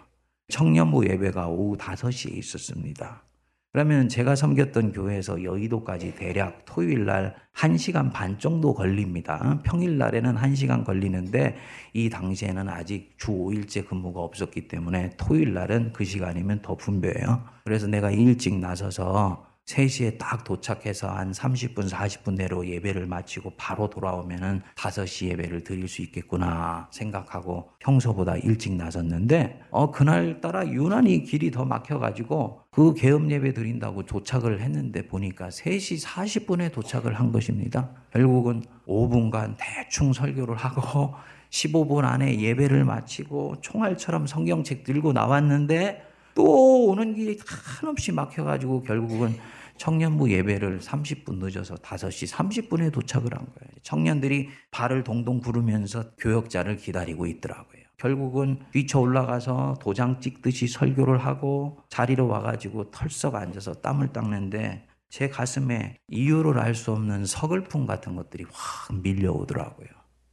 청년부 0.48 1.08
예배가 1.08 1.48
오후 1.48 1.78
5시에 1.78 2.36
있었습니다. 2.38 3.24
그러면 3.72 4.10
제가 4.10 4.36
섬겼던 4.36 4.94
교회에서 4.94 5.44
여의도까지 5.44 6.16
대략 6.16 6.66
토요일 6.66 7.06
날 7.06 7.36
1시간 7.56 8.12
반 8.12 8.40
정도 8.40 8.74
걸립니다. 8.74 9.62
평일 9.64 10.00
날에는 10.00 10.36
1시간 10.36 10.84
걸리는데 10.86 11.56
이 11.94 12.10
당시에는 12.10 12.68
아직 12.68 13.14
주 13.18 13.32
5일째 13.32 13.88
근무가 13.88 14.22
없었기 14.22 14.68
때문에 14.68 15.12
토요일 15.18 15.54
날은 15.54 15.94
그 15.94 16.04
시간이면 16.04 16.64
더 16.64 16.76
분배해요. 16.76 17.44
그래서 17.66 17.86
내가 17.86 18.10
일찍 18.10 18.58
나서서 18.58 19.53
3시에 19.66 20.18
딱 20.18 20.44
도착해서 20.44 21.10
한 21.10 21.32
30분, 21.32 21.90
40분 21.90 22.36
내로 22.36 22.68
예배를 22.68 23.06
마치고 23.06 23.54
바로 23.58 23.90
돌아오면은 23.90 24.62
5시 24.76 25.28
예배를 25.30 25.64
드릴 25.64 25.88
수 25.88 26.02
있겠구나 26.02 26.90
생각하고 26.92 27.70
평소보다 27.80 28.36
일찍 28.38 28.74
나섰는데, 28.76 29.62
어, 29.72 29.92
그날따라 29.92 30.68
유난히 30.68 31.24
길이 31.24 31.50
더 31.50 31.64
막혀가지고 31.64 32.62
그 32.72 32.94
개업 32.94 33.30
예배 33.32 33.54
드린다고 33.54 34.04
도착을 34.04 34.60
했는데 34.60 35.08
보니까 35.08 35.48
3시 35.48 36.04
40분에 36.04 36.72
도착을 36.74 37.14
한 37.14 37.32
것입니다. 37.32 37.90
결국은 38.12 38.64
5분간 38.88 39.56
대충 39.58 40.12
설교를 40.12 40.56
하고 40.56 41.14
15분 41.52 42.04
안에 42.04 42.40
예배를 42.40 42.84
마치고 42.84 43.62
총알처럼 43.62 44.28
성경책 44.28 44.84
들고 44.84 45.14
나왔는데 45.14 46.13
또 46.36 46.88
오는 46.88 47.14
길이 47.14 47.40
한없이 47.80 48.12
막혀가지고 48.12 48.84
결국은 48.84 49.36
청년부 49.78 50.32
예배를 50.32 50.80
30분 50.80 51.44
늦어서 51.44 51.76
5시 51.76 52.32
30분에 52.32 52.92
도착을 52.92 53.34
한 53.34 53.46
거예요. 53.46 53.72
청년들이 53.82 54.50
발을 54.72 55.04
동동 55.04 55.40
구르면서 55.40 56.12
교역자를 56.18 56.78
기다리고 56.78 57.26
있더라고요. 57.26 57.82
결국은 57.98 58.60
뒤쳐 58.72 59.00
올라가서 59.00 59.80
도장 59.82 60.20
찍듯이 60.20 60.68
설교를 60.68 61.18
하고 61.20 61.80
자리로 61.90 62.28
와가지고 62.28 62.92
털썩 62.92 63.36
앉아서 63.36 63.74
땀을 63.76 64.10
닦는데 64.14 64.88
제 65.10 65.30
가슴에 65.30 65.98
이유를 66.10 66.60
알 66.60 66.76
수 66.76 66.92
없는 66.92 67.26
서글픔 67.26 67.86
같은 67.86 68.16
것들이 68.16 68.46
확 68.52 68.96
밀려오더라고요. 69.02 69.88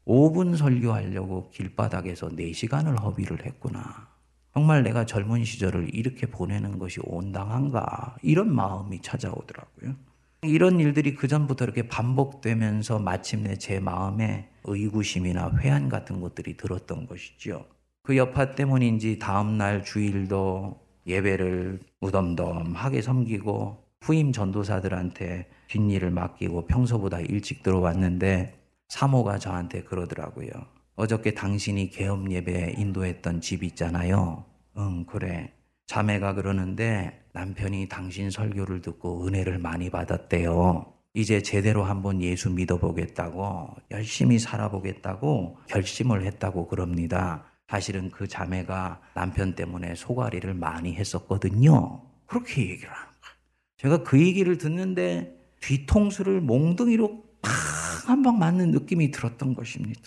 5분 0.07 0.57
설교하려고 0.57 1.51
길바닥에서 1.51 2.31
4시간을 2.31 3.01
허비를 3.01 3.45
했구나. 3.47 4.10
정말 4.53 4.83
내가 4.83 5.07
젊은 5.07 5.45
시절을 5.45 5.95
이렇게 5.95 6.27
보내는 6.27 6.79
것이 6.79 7.01
온당한가 7.05 8.17
이런 8.23 8.55
마음이 8.55 9.01
찾아오더라고요. 9.01 9.95
이런 10.43 10.81
일들이 10.81 11.15
그전부터 11.15 11.65
이렇게 11.65 11.87
반복되면서 11.87 12.99
마침내 12.99 13.57
제 13.57 13.79
마음에 13.79 14.49
의구심이나 14.65 15.53
회한 15.59 15.89
같은 15.89 16.21
것들이 16.21 16.57
들었던 16.57 17.07
것이죠. 17.07 17.67
그 18.03 18.17
여파 18.17 18.55
때문인지 18.55 19.19
다음날 19.19 19.85
주일도 19.85 20.81
예배를 21.07 21.81
무덤덤하게 22.01 23.03
섬기고 23.03 23.85
후임 24.03 24.33
전도사들한테 24.33 25.51
뒷일을 25.69 26.11
맡기고 26.11 26.67
평소보다 26.67 27.21
일찍 27.21 27.63
들어왔는데 27.63 28.59
사모가 28.89 29.39
저한테 29.39 29.83
그러더라고요. 29.83 30.49
어저께 31.01 31.33
당신이 31.33 31.89
개업 31.89 32.31
예배 32.31 32.75
인도했던 32.77 33.41
집 33.41 33.63
있잖아요. 33.63 34.45
응, 34.77 35.07
그래. 35.07 35.51
자매가 35.87 36.35
그러는데 36.35 37.25
남편이 37.33 37.89
당신 37.89 38.31
설교를 38.31 38.83
듣고 38.83 39.27
은혜를 39.27 39.59
많이 39.59 39.89
받았대요. 39.89 40.93
이제 41.15 41.41
제대로 41.41 41.85
한번 41.85 42.21
예수 42.21 42.51
믿어보겠다고 42.51 43.77
열심히 43.91 44.39
살아보겠다고 44.39 45.57
결심을 45.69 46.27
했다고 46.27 46.69
그럽니다. 46.69 47.45
사실은 47.67 48.11
그 48.11 48.29
자매가 48.29 49.01
남편 49.15 49.55
때문에 49.55 49.95
소가리를 49.95 50.53
많이 50.53 50.95
했었거든요. 50.95 52.03
그렇게 52.27 52.61
얘기를 52.61 52.91
하는 52.91 53.07
거예요. 53.23 53.35
제가 53.79 54.03
그 54.03 54.21
얘기를 54.21 54.59
듣는데 54.59 55.35
뒤통수를 55.63 56.43
몽둥이로 56.43 57.25
팍 57.41 57.81
한 58.11 58.23
방 58.23 58.39
맞는 58.39 58.73
느낌이 58.73 59.13
들었던 59.13 59.55
것입니다. 59.55 60.01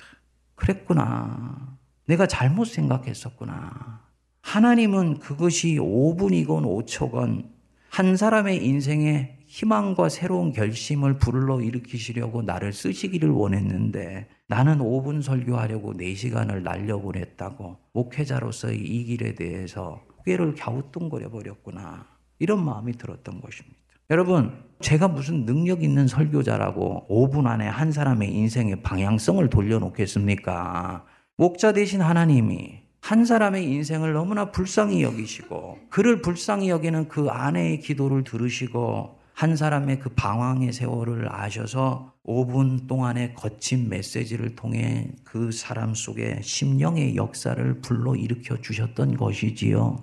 그랬구나. 0.56 1.78
내가 2.06 2.28
잘못 2.28 2.66
생각했었구나. 2.66 4.02
하나님은 4.42 5.20
그것이 5.20 5.78
5분이건 5.78 6.86
5초건 6.86 7.50
한 7.90 8.18
사람의 8.18 8.66
인생에 8.66 9.38
희망과 9.46 10.10
새로운 10.10 10.52
결심을 10.52 11.20
불러 11.20 11.62
일으키시려고 11.62 12.42
나를 12.42 12.74
쓰시기를 12.74 13.30
원했는데 13.30 14.28
나는 14.48 14.80
5분 14.80 15.22
설교하려고 15.22 15.94
4시간을 15.94 16.64
날려보냈다고 16.64 17.78
목회자로서의 17.94 18.80
이 18.80 19.04
길에 19.06 19.36
대해서 19.36 20.04
고개를 20.18 20.56
갸우뚱거려 20.56 21.30
버렸구나. 21.30 22.08
이런 22.40 22.66
마음이 22.66 22.94
들었던 22.94 23.40
것입니다. 23.42 23.93
여러분, 24.10 24.52
제가 24.82 25.08
무슨 25.08 25.46
능력 25.46 25.82
있는 25.82 26.08
설교자라고 26.08 27.08
5분 27.10 27.48
안에 27.48 27.68
한 27.68 27.92
사람의 27.92 28.34
인생의 28.34 28.84
방향성을 28.84 29.50
돌려놓겠습니까? 29.50 31.06
목자 31.38 31.72
대신 31.72 32.02
하나님이 32.02 32.82
한 33.00 33.26
사람의 33.26 33.70
인생을 33.70 34.14
너무나 34.14 34.52
불쌍히 34.52 35.04
여기시고 35.04 35.80
그를 35.90 36.22
불쌍히 36.22 36.70
여기는 36.70 37.08
그 37.08 37.30
아내의 37.30 37.80
기도를 37.80 38.24
들으시고 38.24 39.20
한 39.34 39.56
사람의 39.56 40.00
그 40.00 40.10
방황의 40.10 40.74
세월을 40.74 41.28
아셔서 41.30 42.14
5분 42.26 42.88
동안의 42.88 43.34
거친 43.36 43.90
메시지를 43.90 44.56
통해 44.56 45.12
그 45.24 45.52
사람 45.52 45.94
속에 45.94 46.40
심령의 46.42 47.16
역사를 47.16 47.82
불러 47.82 48.16
일으켜 48.16 48.58
주셨던 48.62 49.18
것이지요. 49.18 49.98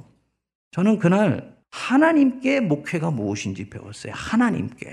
저는 0.72 0.98
그날 0.98 1.59
하나님께 1.70 2.60
목회가 2.60 3.10
무엇인지 3.10 3.70
배웠어요. 3.70 4.12
하나님께. 4.14 4.88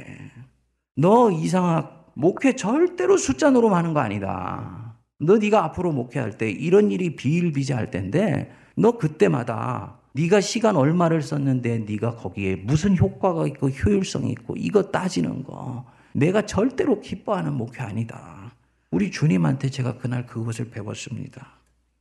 너 0.96 1.32
이상학 1.32 2.12
목회 2.16 2.56
절대로 2.56 3.18
숫자 3.18 3.50
노름하는 3.52 3.94
거 3.94 4.00
아니다. 4.00 4.96
너 5.20 5.38
네가 5.38 5.64
앞으로 5.66 5.92
목회할 5.92 6.38
때 6.38 6.50
이런 6.50 6.92
일이 6.92 7.16
비일비재할 7.16 7.92
텐데 7.92 8.52
너 8.76 8.98
그때마다 8.98 10.00
네가 10.14 10.42
시간 10.42 10.76
얼마를 10.76 11.22
썼는데 11.22 11.86
네가 11.88 12.16
거기에 12.16 12.56
무슨 12.56 12.98
효과가 12.98 13.48
있고 13.48 13.70
효율성이 13.70 14.32
있고 14.32 14.56
이거 14.58 14.84
따지는 14.84 15.44
거 15.44 15.86
내가 16.14 16.44
절대로 16.44 17.00
기뻐하는 17.02 17.54
목회 17.54 17.84
아니다. 17.84 18.52
우리 18.90 19.12
주님한테 19.12 19.70
제가 19.70 19.98
그날 19.98 20.26
그것을 20.26 20.72
배웠습니다. 20.72 21.48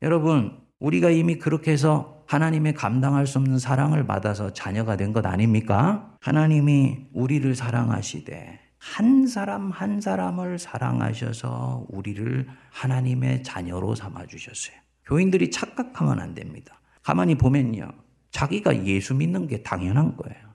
여러분, 0.03 0.57
우리가 0.79 1.11
이미 1.11 1.37
그렇게 1.39 1.73
해서 1.73 2.23
하나님의 2.27 2.75
감당할 2.75 3.27
수 3.27 3.39
없는 3.39 3.59
사랑을 3.59 4.07
받아서 4.07 4.53
자녀가 4.53 4.97
된 4.97 5.13
것 5.13 5.25
아닙니까? 5.25 6.15
하나님이 6.21 7.07
우리를 7.13 7.55
사랑하시되 7.55 8.59
한 8.79 9.27
사람 9.27 9.71
한 9.71 10.01
사람을 10.01 10.59
사랑하셔서 10.59 11.87
우리를 11.89 12.47
하나님의 12.71 13.43
자녀로 13.43 13.95
삼아 13.95 14.27
주셨어요. 14.27 14.77
교인들이 15.07 15.51
착각하면 15.51 16.21
안 16.21 16.35
됩니다. 16.35 16.81
가만히 17.03 17.37
보면요. 17.37 17.89
자기가 18.33 18.85
예수 18.87 19.15
믿는 19.15 19.47
게 19.47 19.63
당연한 19.63 20.17
거예요. 20.17 20.47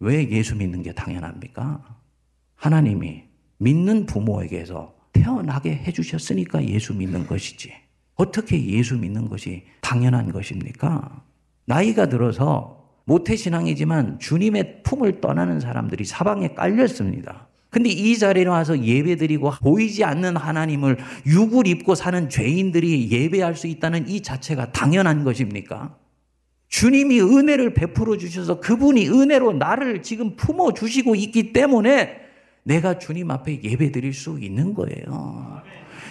왜 0.00 0.28
예수 0.30 0.56
믿는 0.56 0.82
게 0.82 0.92
당연합니까? 0.94 1.84
하나님이 2.56 3.24
믿는 3.58 4.06
부모에게서 4.06 4.94
태어나게 5.12 5.74
해주셨으니까 5.74 6.64
예수 6.64 6.94
믿는 6.94 7.26
것이지. 7.26 7.72
어떻게 8.20 8.62
예수 8.66 8.96
믿는 8.96 9.28
것이 9.28 9.62
당연한 9.80 10.30
것입니까? 10.30 11.22
나이가 11.64 12.06
들어서 12.06 12.84
모태신앙이지만 13.04 14.18
주님의 14.18 14.82
품을 14.82 15.20
떠나는 15.20 15.58
사람들이 15.58 16.04
사방에 16.04 16.48
깔렸습니다. 16.48 17.48
근데 17.70 17.88
이 17.88 18.18
자리에 18.18 18.44
와서 18.44 18.78
예배 18.78 19.16
드리고 19.16 19.52
보이지 19.62 20.04
않는 20.04 20.36
하나님을 20.36 20.98
육을 21.26 21.66
입고 21.66 21.94
사는 21.94 22.28
죄인들이 22.28 23.10
예배할 23.10 23.54
수 23.54 23.68
있다는 23.68 24.08
이 24.08 24.20
자체가 24.20 24.72
당연한 24.72 25.24
것입니까? 25.24 25.96
주님이 26.68 27.20
은혜를 27.20 27.74
베풀어 27.74 28.18
주셔서 28.18 28.60
그분이 28.60 29.08
은혜로 29.08 29.54
나를 29.54 30.02
지금 30.02 30.36
품어 30.36 30.74
주시고 30.74 31.14
있기 31.14 31.52
때문에 31.52 32.20
내가 32.64 32.98
주님 32.98 33.30
앞에 33.30 33.62
예배 33.62 33.92
드릴 33.92 34.12
수 34.12 34.38
있는 34.40 34.74
거예요. 34.74 35.62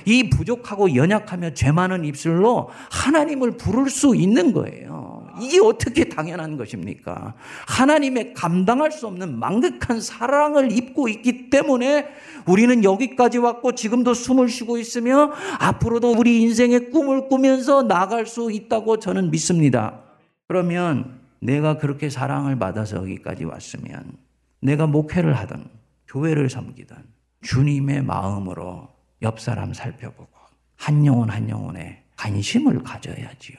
이 0.05 0.29
부족하고 0.29 0.95
연약하며 0.95 1.53
죄 1.53 1.71
많은 1.71 2.05
입술로 2.05 2.69
하나님을 2.91 3.57
부를 3.57 3.89
수 3.89 4.15
있는 4.15 4.53
거예요. 4.53 5.27
이게 5.41 5.59
어떻게 5.59 6.09
당연한 6.09 6.57
것입니까? 6.57 7.33
하나님의 7.67 8.33
감당할 8.33 8.91
수 8.91 9.07
없는 9.07 9.39
망극한 9.39 10.01
사랑을 10.01 10.71
입고 10.71 11.07
있기 11.07 11.49
때문에 11.49 12.07
우리는 12.45 12.83
여기까지 12.83 13.37
왔고 13.37 13.73
지금도 13.73 14.13
숨을 14.13 14.49
쉬고 14.49 14.77
있으며 14.77 15.31
앞으로도 15.59 16.11
우리 16.11 16.41
인생의 16.41 16.91
꿈을 16.91 17.27
꾸면서 17.27 17.83
나갈 17.83 18.25
수 18.25 18.51
있다고 18.51 18.99
저는 18.99 19.31
믿습니다. 19.31 20.01
그러면 20.47 21.19
내가 21.39 21.77
그렇게 21.77 22.09
사랑을 22.09 22.57
받아서 22.57 22.97
여기까지 22.97 23.45
왔으면 23.45 24.13
내가 24.61 24.87
목회를 24.87 25.33
하든 25.33 25.65
교회를 26.07 26.49
섬기든 26.49 26.97
주님의 27.41 28.03
마음으로 28.03 28.89
옆 29.21 29.39
사람 29.39 29.73
살펴보고 29.73 30.29
한 30.75 31.05
영혼 31.05 31.29
한 31.29 31.49
영혼에 31.49 32.03
관심을 32.15 32.83
가져야지요. 32.83 33.57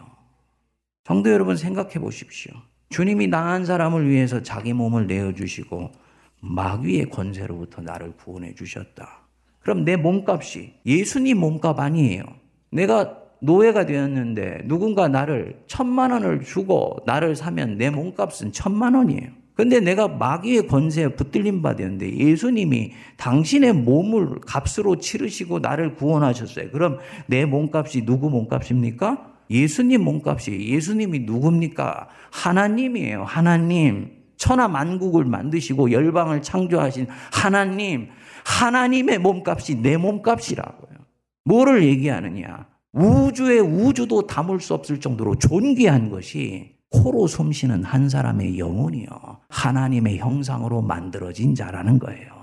성도 1.05 1.31
여러분 1.31 1.57
생각해 1.57 1.95
보십시오. 1.95 2.53
주님이 2.91 3.29
나한 3.29 3.65
사람을 3.65 4.09
위해서 4.09 4.43
자기 4.43 4.73
몸을 4.73 5.07
내어주시고 5.07 5.93
마귀의 6.41 7.11
권세로부터 7.11 7.83
나를 7.83 8.17
구원해 8.17 8.55
주셨다. 8.55 9.29
그럼 9.61 9.85
내 9.85 9.97
몸값이 9.97 10.75
예수님 10.87 11.39
몸값 11.39 11.79
아니에요. 11.79 12.25
내가 12.71 13.19
노예가 13.41 13.87
되었는데 13.87 14.63
누군가 14.65 15.09
나를 15.09 15.63
천만 15.67 16.11
원을 16.11 16.43
주고 16.43 16.99
나를 17.07 17.37
사면 17.37 17.79
내 17.79 17.91
몸값은 17.91 18.53
천만 18.53 18.95
원이에요. 18.95 19.40
근데 19.61 19.79
내가 19.79 20.09
마귀의 20.09 20.69
권세에 20.69 21.09
붙들림 21.09 21.61
받았는데 21.61 22.17
예수님이 22.17 22.93
당신의 23.19 23.75
몸을 23.75 24.41
값으로 24.41 24.97
치르시고 24.97 25.59
나를 25.59 25.97
구원하셨어요. 25.97 26.71
그럼 26.71 26.97
내 27.27 27.45
몸값이 27.45 28.07
누구 28.07 28.31
몸값입니까? 28.31 29.35
예수님 29.51 30.03
몸값이 30.03 30.67
예수님이 30.67 31.19
누굽니까? 31.21 32.09
하나님이에요. 32.31 33.25
하나님. 33.25 34.13
천하 34.39 34.67
만국을 34.67 35.27
만드시고 35.27 35.93
열방을 35.93 36.41
창조하신 36.41 37.09
하나님. 37.31 38.09
하나님의 38.47 39.19
몸값이 39.19 39.83
내 39.83 39.99
몸값이라고요. 39.99 41.01
뭐를 41.45 41.85
얘기하느냐? 41.85 42.67
우주의 42.95 43.61
우주도 43.61 44.27
담을 44.27 44.59
수 44.59 44.73
없을 44.73 45.01
정도로 45.01 45.35
존귀한 45.35 46.09
것이 46.09 46.80
코로 46.91 47.27
숨쉬는 47.27 47.85
한 47.85 48.09
사람의 48.09 48.59
영혼이요. 48.59 49.09
하나님의 49.49 50.19
형상으로 50.19 50.83
만들어진 50.83 51.55
자라는 51.55 51.99
거예요. 51.99 52.41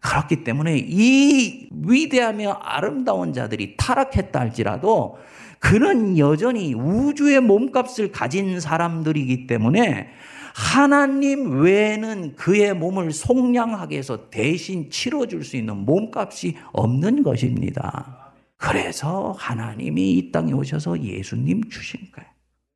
그렇기 0.00 0.44
때문에 0.44 0.78
이 0.78 1.68
위대하며 1.70 2.50
아름다운 2.62 3.32
자들이 3.32 3.76
타락했다 3.76 4.40
할지라도 4.40 5.18
그는 5.58 6.16
여전히 6.18 6.74
우주의 6.74 7.38
몸값을 7.40 8.10
가진 8.12 8.60
사람들이기 8.60 9.46
때문에 9.46 10.08
하나님 10.54 11.60
외에는 11.60 12.34
그의 12.34 12.74
몸을 12.74 13.12
속량하게 13.12 13.98
해서 13.98 14.30
대신 14.30 14.90
치러줄 14.90 15.44
수 15.44 15.56
있는 15.56 15.84
몸값이 15.84 16.56
없는 16.72 17.22
것입니다. 17.22 18.32
그래서 18.56 19.34
하나님이 19.38 20.14
이 20.14 20.32
땅에 20.32 20.52
오셔서 20.52 21.02
예수님 21.02 21.68
주신 21.68 22.00
거예요. 22.12 22.29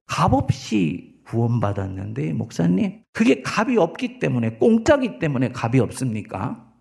값없이 0.06 1.14
구원받았는데, 1.26 2.32
목사님, 2.32 3.02
그게 3.12 3.42
값이 3.44 3.76
없기 3.76 4.18
때문에, 4.18 4.56
공짜기 4.58 5.18
때문에 5.18 5.52
값이 5.54 5.80
없습니까? 5.80 6.72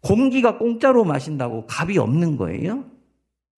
공기가 0.00 0.58
공짜로 0.58 1.04
마신다고 1.04 1.66
값이 1.68 1.98
없는 1.98 2.36
거예요? 2.36 2.84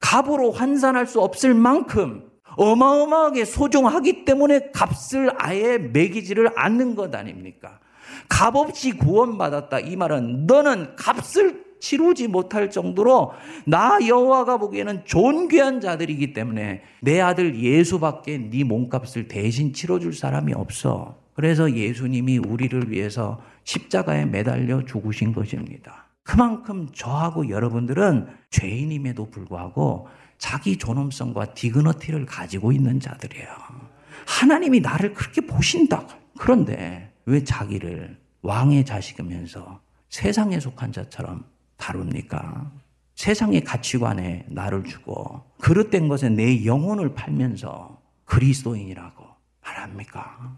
값으로 0.01 0.51
환산할 0.53 1.07
수 1.07 1.21
없을 1.21 1.55
만큼 1.55 2.31
어마어마하게 2.57 3.45
소중하기 3.45 4.25
때문에 4.25 4.71
값을 4.73 5.31
아예 5.37 5.79
매기지를 5.79 6.51
않는 6.57 6.95
것 6.95 7.15
아닙니까? 7.15 7.79
값 8.29 8.57
없이 8.57 8.93
구원받았다. 8.93 9.81
이 9.81 9.97
말은 9.97 10.47
너는 10.47 10.97
값을 10.97 11.70
치르지 11.81 12.29
못할 12.29 12.71
정도로 12.71 13.33
나 13.67 13.99
여호와가 14.07 14.59
보기에는 14.59 15.05
존귀한 15.05 15.81
자들이기 15.81 16.33
때문에 16.33 16.83
내 17.01 17.21
아들 17.21 17.59
예수밖에 17.59 18.51
네 18.51 18.65
몸값을 18.65 19.29
대신 19.29 19.73
치러줄 19.73 20.15
사람이 20.15 20.53
없어. 20.53 21.19
그래서 21.35 21.75
예수님이 21.75 22.39
우리를 22.39 22.91
위해서 22.91 23.41
십자가에 23.65 24.27
매달려 24.27 24.85
죽으신 24.85 25.33
것입니다. 25.33 26.07
그만큼 26.23 26.87
저하고 26.93 27.49
여러분들은 27.49 28.29
죄인임에도 28.51 29.31
불구하고 29.31 30.09
자기 30.39 30.77
존엄성과 30.77 31.55
디그너티를 31.55 32.27
가지고 32.27 32.73
있는 32.73 33.01
자들이에요. 33.01 33.49
하나님이 34.27 34.81
나를 34.81 35.13
그렇게 35.13 35.41
보신다. 35.41 36.07
그런데 36.39 37.13
왜 37.27 37.43
자기를 37.43 38.19
왕의 38.43 38.85
자식이면서 38.85 39.81
세상에 40.09 40.59
속한 40.59 40.93
자처럼 40.93 41.45
다룹니까? 41.81 42.71
세상의 43.17 43.65
가치관에 43.65 44.47
나를 44.49 44.85
주고 44.85 45.43
그릇된 45.59 46.09
것에 46.09 46.29
내 46.29 46.65
영혼을 46.65 47.15
팔면서 47.15 48.01
그리스도인이라고 48.25 49.25
말합니까? 49.63 50.57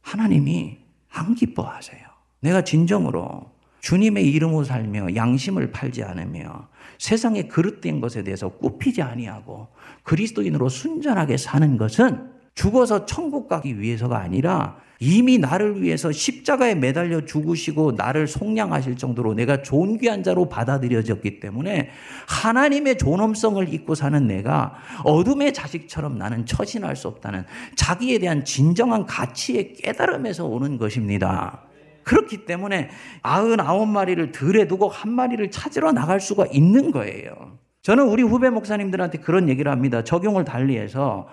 하나님이 0.00 0.78
안 1.10 1.34
기뻐하세요. 1.34 2.00
내가 2.40 2.62
진정으로 2.62 3.50
주님의 3.80 4.30
이름으로 4.30 4.64
살며 4.64 5.14
양심을 5.14 5.72
팔지 5.72 6.04
않으며 6.04 6.68
세상의 6.98 7.48
그릇된 7.48 8.00
것에 8.00 8.22
대해서 8.22 8.48
굽히지 8.48 9.02
아니하고 9.02 9.68
그리스도인으로 10.02 10.68
순전하게 10.68 11.36
사는 11.36 11.76
것은 11.76 12.30
죽어서 12.54 13.06
천국 13.06 13.48
가기 13.48 13.80
위해서가 13.80 14.18
아니라 14.18 14.76
이미 15.02 15.38
나를 15.38 15.80
위해서 15.80 16.12
십자가에 16.12 16.74
매달려 16.74 17.24
죽으시고 17.24 17.92
나를 17.92 18.26
속량하실 18.26 18.96
정도로 18.96 19.32
내가 19.32 19.62
존귀한 19.62 20.22
자로 20.22 20.50
받아들여졌기 20.50 21.40
때문에 21.40 21.88
하나님의 22.28 22.98
존엄성을 22.98 23.72
잊고 23.72 23.94
사는 23.94 24.26
내가 24.26 24.74
어둠의 25.04 25.54
자식처럼 25.54 26.18
나는 26.18 26.44
처신할 26.44 26.96
수 26.96 27.08
없다는 27.08 27.44
자기에 27.76 28.18
대한 28.18 28.44
진정한 28.44 29.06
가치의 29.06 29.72
깨달음에서 29.72 30.44
오는 30.44 30.76
것입니다. 30.76 31.62
그렇기 32.02 32.44
때문에 32.44 32.90
99마리를 33.22 34.32
들에 34.32 34.66
두고 34.66 34.88
한 34.88 35.12
마리를 35.12 35.50
찾으러 35.50 35.92
나갈 35.92 36.20
수가 36.20 36.44
있는 36.52 36.90
거예요. 36.90 37.58
저는 37.82 38.06
우리 38.08 38.22
후배 38.22 38.50
목사님들한테 38.50 39.18
그런 39.18 39.48
얘기를 39.48 39.72
합니다. 39.72 40.04
적용을 40.04 40.44
달리해서 40.44 41.28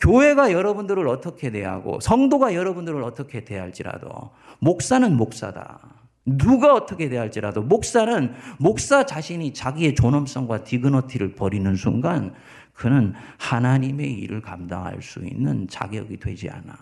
교회가 0.00 0.52
여러분들을 0.52 1.08
어떻게 1.08 1.50
대하고 1.50 2.00
성도가 2.00 2.54
여러분들을 2.54 3.02
어떻게 3.02 3.44
대할지라도 3.44 4.30
목사는 4.60 5.16
목사다. 5.16 5.80
누가 6.24 6.74
어떻게 6.74 7.08
대할지라도 7.08 7.62
목사는 7.62 8.34
목사 8.58 9.06
자신이 9.06 9.54
자기의 9.54 9.94
존엄성과 9.94 10.64
디그너티를 10.64 11.34
버리는 11.34 11.74
순간 11.74 12.34
그는 12.74 13.14
하나님의 13.38 14.12
일을 14.12 14.42
감당할 14.42 15.02
수 15.02 15.24
있는 15.24 15.66
자격이 15.68 16.18
되지 16.18 16.48
않아. 16.50 16.76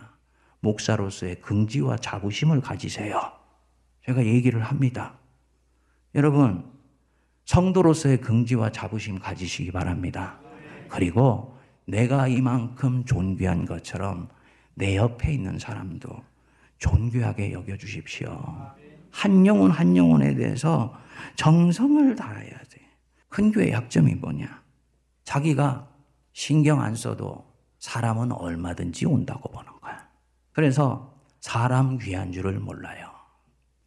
목사로서의 0.61 1.41
긍지와 1.41 1.97
자부심을 1.97 2.61
가지세요. 2.61 3.21
제가 4.05 4.25
얘기를 4.25 4.63
합니다. 4.63 5.15
여러분, 6.15 6.65
성도로서의 7.45 8.21
긍지와 8.21 8.71
자부심 8.73 9.21
가지시기 9.21 9.71
바랍니다. 9.71 10.39
그리고 10.89 11.56
내가 11.87 12.29
이만큼 12.29 13.05
존귀한 13.05 13.65
것처럼 13.65 14.29
내 14.75 14.97
옆에 14.97 15.33
있는 15.33 15.59
사람도 15.59 16.09
존귀하게 16.79 17.53
여겨주십시오. 17.53 18.75
한 19.11 19.47
영혼 19.47 19.71
한 19.71 19.97
영혼에 19.97 20.35
대해서 20.35 20.95
정성을 21.37 22.15
다해야 22.17 22.59
돼. 22.71 22.81
큰 23.29 23.51
교회 23.51 23.73
약점이 23.73 24.17
뭐냐? 24.17 24.63
자기가 25.25 25.89
신경 26.33 26.83
안 26.83 26.95
써도 26.95 27.47
사람은 27.79 28.33
얼마든지 28.33 29.07
온다고 29.07 29.51
보는 29.51 29.81
거야. 29.81 30.09
그래서 30.53 31.15
사람 31.41 31.99
귀한 31.99 32.33
줄을 32.33 32.59
몰라요. 32.59 33.11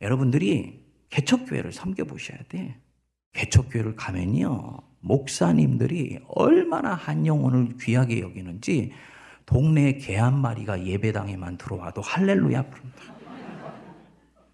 여러분들이 0.01 0.85
개척교회를 1.09 1.71
섬겨보셔야 1.73 2.37
돼. 2.49 2.79
개척교회를 3.33 3.95
가면요. 3.95 4.79
목사님들이 5.01 6.19
얼마나 6.27 6.93
한 6.93 7.25
영혼을 7.25 7.77
귀하게 7.79 8.21
여기는지 8.21 8.91
동네 9.45 9.97
개 9.97 10.17
한 10.17 10.39
마리가 10.39 10.85
예배당에만 10.85 11.57
들어와도 11.57 12.01
할렐루야 12.01 12.63
부른다. 12.69 13.01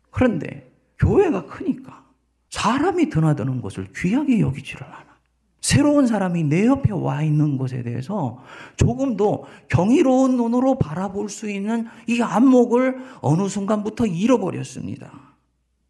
그런데 0.10 0.72
교회가 1.00 1.46
크니까 1.46 2.06
사람이 2.50 3.10
드나드는 3.10 3.62
것을 3.62 3.90
귀하게 3.96 4.40
여기지를 4.40 4.86
않아. 4.86 5.16
새로운 5.60 6.06
사람이 6.06 6.44
내 6.44 6.68
옆에 6.68 6.94
와 6.94 7.24
있는 7.24 7.58
것에 7.58 7.82
대해서 7.82 8.42
조금 8.78 9.18
더 9.18 9.44
경이로운 9.68 10.38
눈으로 10.38 10.78
바라볼 10.78 11.28
수 11.28 11.50
있는 11.50 11.88
이 12.08 12.22
안목을 12.22 12.98
어느 13.22 13.50
순간부터 13.50 14.06
잃어버렸습니다. 14.06 15.12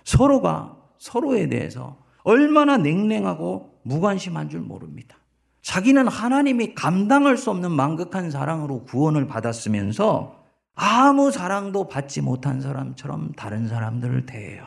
서로가 0.05 0.77
서로에 0.97 1.49
대해서 1.49 1.97
얼마나 2.23 2.77
냉랭하고 2.77 3.74
무관심한 3.85 4.49
줄 4.49 4.61
모릅니다. 4.61 5.15
자기는 5.61 6.07
하나님이 6.07 6.75
감당할 6.75 7.37
수 7.37 7.49
없는 7.51 7.71
망극한 7.71 8.29
사랑으로 8.29 8.83
구원을 8.83 9.27
받았으면서 9.27 10.43
아무 10.75 11.31
사랑도 11.31 11.87
받지 11.87 12.21
못한 12.21 12.61
사람처럼 12.61 13.31
다른 13.33 13.67
사람들을 13.67 14.25
대해요. 14.25 14.65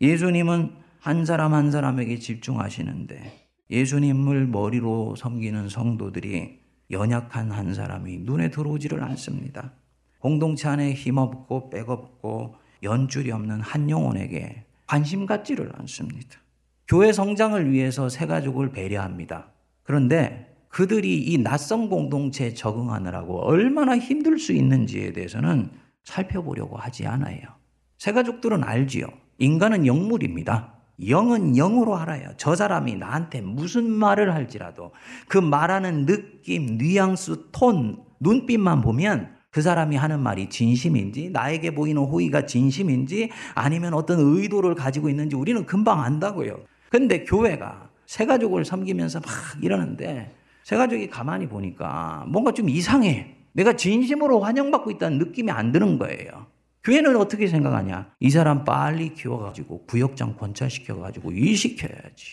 예수님은 0.00 0.76
한 1.00 1.24
사람 1.24 1.54
한 1.54 1.70
사람에게 1.70 2.18
집중하시는데 2.18 3.48
예수님을 3.70 4.46
머리로 4.46 5.16
섬기는 5.16 5.68
성도들이 5.68 6.60
연약한 6.90 7.50
한 7.50 7.72
사람이 7.74 8.18
눈에 8.18 8.50
들어오지를 8.50 9.02
않습니다. 9.02 9.72
공동체 10.18 10.68
안에 10.68 10.92
힘없고 10.92 11.70
백없고 11.70 12.56
연줄이 12.82 13.30
없는 13.30 13.60
한 13.60 13.88
영혼에게 13.88 14.64
관심 14.86 15.26
갖지를 15.26 15.72
않습니다. 15.78 16.43
교회 16.86 17.12
성장을 17.12 17.70
위해서 17.70 18.08
새 18.08 18.26
가족을 18.26 18.70
배려합니다. 18.70 19.48
그런데 19.82 20.54
그들이 20.68 21.22
이 21.22 21.38
낯선 21.38 21.88
공동체에 21.88 22.52
적응하느라고 22.52 23.40
얼마나 23.46 23.96
힘들 23.96 24.38
수 24.38 24.52
있는지에 24.52 25.12
대해서는 25.12 25.70
살펴보려고 26.02 26.76
하지 26.76 27.06
않아요. 27.06 27.40
새 27.96 28.12
가족들은 28.12 28.64
알지요. 28.64 29.06
인간은 29.38 29.86
영물입니다. 29.86 30.74
영은 31.08 31.54
영으로 31.54 31.96
알아요. 31.96 32.30
저 32.36 32.54
사람이 32.54 32.96
나한테 32.96 33.40
무슨 33.40 33.90
말을 33.90 34.34
할지라도 34.34 34.92
그 35.28 35.38
말하는 35.38 36.06
느낌, 36.06 36.78
뉘앙스, 36.78 37.50
톤, 37.52 38.04
눈빛만 38.20 38.80
보면 38.80 39.34
그 39.50 39.62
사람이 39.62 39.96
하는 39.96 40.20
말이 40.20 40.48
진심인지 40.48 41.30
나에게 41.30 41.74
보이는 41.74 42.02
호의가 42.02 42.46
진심인지 42.46 43.30
아니면 43.54 43.94
어떤 43.94 44.18
의도를 44.18 44.74
가지고 44.74 45.08
있는지 45.08 45.36
우리는 45.36 45.64
금방 45.64 46.00
안다고요. 46.00 46.56
근데 46.94 47.24
교회가 47.24 47.90
새 48.06 48.24
가족을 48.24 48.64
섬기면서 48.64 49.18
막 49.18 49.28
이러는데 49.60 50.32
새 50.62 50.76
가족이 50.76 51.10
가만히 51.10 51.48
보니까 51.48 52.24
뭔가 52.28 52.52
좀 52.52 52.68
이상해. 52.68 53.34
내가 53.50 53.72
진심으로 53.72 54.38
환영받고 54.38 54.92
있다는 54.92 55.18
느낌이 55.18 55.50
안 55.50 55.72
드는 55.72 55.98
거예요. 55.98 56.46
교회는 56.84 57.16
어떻게 57.16 57.48
생각하냐? 57.48 58.12
이 58.20 58.30
사람 58.30 58.64
빨리 58.64 59.12
키워가지고 59.12 59.86
구역장 59.86 60.36
권차시켜가지고 60.36 61.32
일시켜야지. 61.32 62.26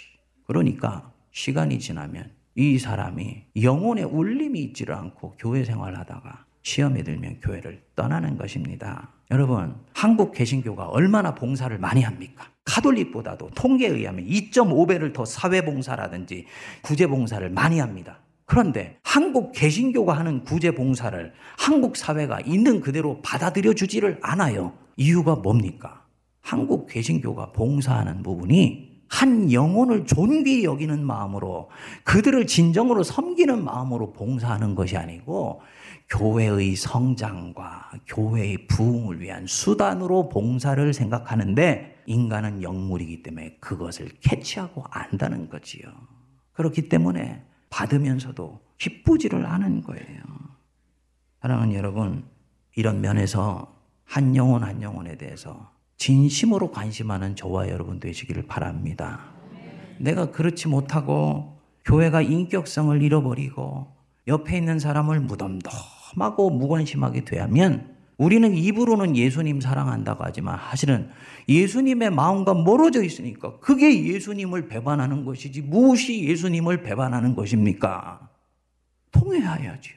그러니까 0.45 1.12
시간이 1.32 1.80
지나면 1.80 2.30
이 2.54 2.78
사람이 2.78 3.45
영혼의 3.63 4.04
울림이 4.04 4.60
있지를 4.60 4.93
않고 4.93 5.38
교회 5.39 5.63
생활하다가 5.63 6.45
시험에 6.62 7.02
들면 7.02 7.39
교회를 7.39 7.82
떠나는 7.95 8.38
것입니다. 8.38 9.10
여러분, 9.32 9.74
한국 9.95 10.34
개신교가 10.34 10.86
얼마나 10.89 11.34
봉사를 11.34 11.76
많이 11.80 12.04
합니까? 12.04 12.50
카톨릭보다도 12.65 13.52
통계에 13.56 13.89
의하면 13.89 14.26
2.5배를 14.26 15.13
더 15.13 15.26
사회봉사라든지 15.26 16.45
구제봉사를 16.84 17.50
많이 17.50 17.80
합니다. 17.80 18.19
그런데 18.45 18.97
한국 19.04 19.54
개신교가 19.54 20.13
하는 20.13 20.43
구제봉사를 20.43 21.34
한국 21.58 21.95
사회가 21.95 22.41
있는 22.41 22.82
그대로 22.82 23.21
받아들여 23.21 23.74
주지를 23.74 24.19
않아요. 24.21 24.74
이유가 24.97 25.36
뭡니까? 25.36 26.06
한국 26.41 26.88
개신교가 26.88 27.54
봉사하는 27.54 28.24
부분이 28.24 28.91
한 29.08 29.52
영혼을 29.52 30.06
존귀히 30.06 30.63
여기는 30.63 31.06
마음으로 31.06 31.69
그들을 32.04 32.47
진정으로 32.47 33.04
섬기는 33.04 33.63
마음으로 33.63 34.13
봉사하는 34.13 34.74
것이 34.74 34.97
아니고 34.97 35.62
교회의 36.12 36.76
성장과 36.76 37.91
교회의 38.06 38.67
부흥을 38.67 39.21
위한 39.21 39.47
수단으로 39.47 40.28
봉사를 40.28 40.93
생각하는데 40.93 42.04
인간은 42.06 42.62
영물이기 42.62 43.24
때문에 43.24 43.58
그것을 43.62 44.10
캐치하고 44.19 44.84
안다는 44.89 45.50
거지요. 45.50 45.89
그렇기 46.52 46.89
때문에 46.89 47.43
받으면서도 47.69 48.60
기쁘지를 48.78 49.45
않은 49.45 49.84
거예요. 49.84 50.21
사랑하는 51.41 51.74
여러분, 51.74 52.26
이런 52.76 53.00
면에서 53.00 53.74
한 54.04 54.36
영혼 54.36 54.63
한 54.63 54.82
영혼에 54.82 55.17
대해서 55.17 55.71
진심으로 55.95 56.71
관심하는 56.71 57.36
저와 57.36 57.69
여러분 57.69 58.00
되시기를 58.00 58.47
바랍니다. 58.47 59.32
내가 59.97 60.32
그렇지 60.32 60.67
못하고 60.67 61.58
교회가 61.86 62.21
인격성을 62.21 63.02
잃어버리고 63.02 63.88
옆에 64.28 64.58
있는 64.58 64.78
사람을 64.78 65.21
무덤덤 65.21 66.00
험하고 66.15 66.50
무관심하게 66.50 67.26
되면 67.26 67.95
우리는 68.17 68.56
입으로는 68.56 69.17
예수님 69.17 69.62
사랑한다고 69.62 70.24
하지만 70.24 70.60
사실은 70.60 71.10
예수님의 71.50 72.12
마음과 72.12 72.54
멀어져 72.54 73.04
있으니까 73.04 73.58
그게 73.60 74.06
예수님을 74.06 74.67
배반하는 74.67 75.26
것이지 75.26 75.62
무엇이 75.62 76.24
예수님을 76.26 76.84
배반하는 76.84 77.36
것입니까? 77.36 78.30
통해야지요. 79.12 79.95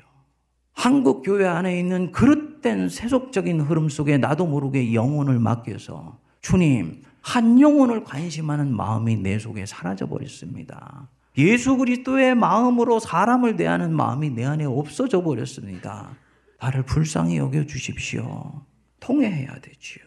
한국 0.72 1.22
교회 1.22 1.46
안에 1.46 1.78
있는 1.78 2.12
그릇된 2.12 2.88
세속적인 2.88 3.60
흐름 3.60 3.88
속에 3.88 4.18
나도 4.18 4.46
모르게 4.46 4.94
영혼을 4.94 5.38
맡겨서 5.38 6.18
주님 6.40 7.02
한 7.20 7.60
영혼을 7.60 8.04
관심하는 8.04 8.74
마음이 8.74 9.16
내 9.16 9.38
속에 9.38 9.66
사라져 9.66 10.06
버렸습니다. 10.06 11.08
예수 11.36 11.76
그리스도의 11.76 12.34
마음으로 12.34 13.00
사람을 13.00 13.56
대하는 13.56 13.94
마음이 13.94 14.30
내 14.30 14.44
안에 14.44 14.64
없어져 14.64 15.22
버렸습니다. 15.22 16.16
나를 16.60 16.84
불쌍히 16.84 17.36
여겨 17.38 17.66
주십시오. 17.66 18.62
통해해야 19.00 19.52
되지요. 19.60 20.04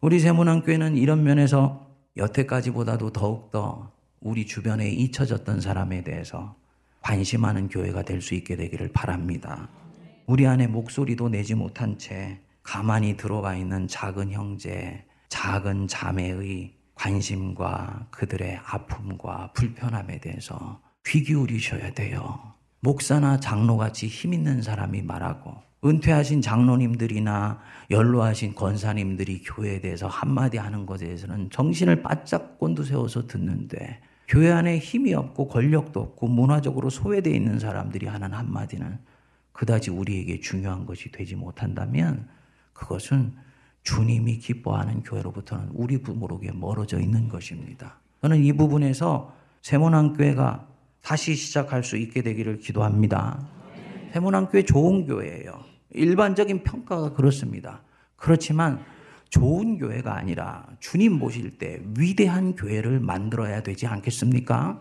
우리 0.00 0.18
세문안교회는 0.20 0.96
이런 0.96 1.22
면에서 1.22 1.88
여태까지보다도 2.16 3.12
더욱더 3.12 3.92
우리 4.20 4.46
주변에 4.46 4.88
잊혀졌던 4.90 5.60
사람에 5.60 6.02
대해서 6.02 6.56
관심하는 7.00 7.68
교회가 7.68 8.02
될 8.02 8.20
수 8.20 8.34
있게 8.34 8.56
되기를 8.56 8.90
바랍니다. 8.92 9.68
우리 10.26 10.46
안에 10.46 10.66
목소리도 10.66 11.28
내지 11.28 11.54
못한 11.54 11.98
채 11.98 12.40
가만히 12.62 13.16
들어와 13.16 13.54
있는 13.56 13.86
작은 13.86 14.30
형제, 14.32 15.04
작은 15.28 15.86
자매의 15.86 16.72
관심과 16.94 18.08
그들의 18.10 18.60
아픔과 18.64 19.52
불편함에 19.54 20.20
대해서 20.20 20.80
귀 21.06 21.22
기울이셔야 21.22 21.92
돼요. 21.92 22.54
목사나 22.80 23.40
장로같이 23.40 24.06
힘 24.06 24.34
있는 24.34 24.62
사람이 24.62 25.02
말하고 25.02 25.54
은퇴하신 25.84 26.40
장로님들이나 26.40 27.60
연로하신 27.90 28.54
권사님들이 28.54 29.42
교회에 29.42 29.80
대해서 29.80 30.06
한마디 30.06 30.56
하는 30.56 30.86
것에 30.86 31.06
대해서는 31.06 31.50
정신을 31.50 32.02
바짝 32.02 32.58
곤두세워서 32.58 33.26
듣는데 33.26 34.00
교회 34.26 34.50
안에 34.50 34.78
힘이 34.78 35.12
없고 35.12 35.48
권력도 35.48 36.00
없고 36.00 36.28
문화적으로 36.28 36.88
소외되어 36.88 37.34
있는 37.34 37.58
사람들이 37.58 38.06
하는 38.06 38.32
한마디는 38.32 38.98
그다지 39.52 39.90
우리에게 39.90 40.40
중요한 40.40 40.86
것이 40.86 41.12
되지 41.12 41.36
못한다면 41.36 42.28
그것은 42.72 43.34
주님이 43.84 44.38
기뻐하는 44.38 45.02
교회로부터는 45.02 45.68
우리 45.74 45.98
부모로게 45.98 46.52
멀어져 46.52 46.98
있는 46.98 47.28
것입니다. 47.28 47.98
저는 48.22 48.42
이 48.42 48.52
부분에서 48.54 49.32
세모난 49.62 50.14
교회가 50.14 50.66
다시 51.02 51.34
시작할 51.34 51.84
수 51.84 51.96
있게 51.98 52.22
되기를 52.22 52.58
기도합니다. 52.58 53.46
세모난 54.12 54.48
교회 54.48 54.62
좋은 54.62 55.06
교회예요. 55.06 55.60
일반적인 55.90 56.64
평가가 56.64 57.12
그렇습니다. 57.12 57.82
그렇지만 58.16 58.80
좋은 59.28 59.78
교회가 59.78 60.16
아니라 60.16 60.66
주님 60.80 61.18
모실 61.18 61.58
때 61.58 61.80
위대한 61.98 62.54
교회를 62.54 63.00
만들어야 63.00 63.62
되지 63.62 63.86
않겠습니까? 63.86 64.80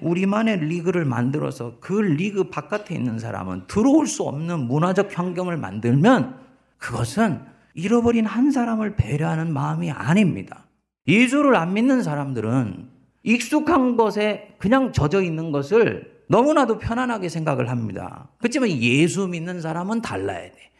우리만의 0.00 0.60
리그를 0.66 1.04
만들어서 1.04 1.78
그 1.80 1.94
리그 1.94 2.50
바깥에 2.50 2.94
있는 2.94 3.18
사람은 3.18 3.68
들어올 3.68 4.06
수 4.06 4.24
없는 4.24 4.66
문화적 4.66 5.16
환경을 5.16 5.56
만들면 5.56 6.38
그것은 6.76 7.53
잃어버린 7.74 8.24
한 8.24 8.50
사람을 8.50 8.96
배려하는 8.96 9.52
마음이 9.52 9.90
아닙니다. 9.90 10.66
예수를 11.06 11.56
안 11.56 11.74
믿는 11.74 12.02
사람들은 12.02 12.88
익숙한 13.24 13.96
것에 13.96 14.54
그냥 14.58 14.92
젖어 14.92 15.22
있는 15.22 15.50
것을 15.50 16.14
너무나도 16.28 16.78
편안하게 16.78 17.28
생각을 17.28 17.68
합니다. 17.68 18.28
그렇지만 18.38 18.70
예수 18.70 19.26
믿는 19.26 19.60
사람은 19.60 20.00
달라야 20.02 20.50
돼. 20.50 20.70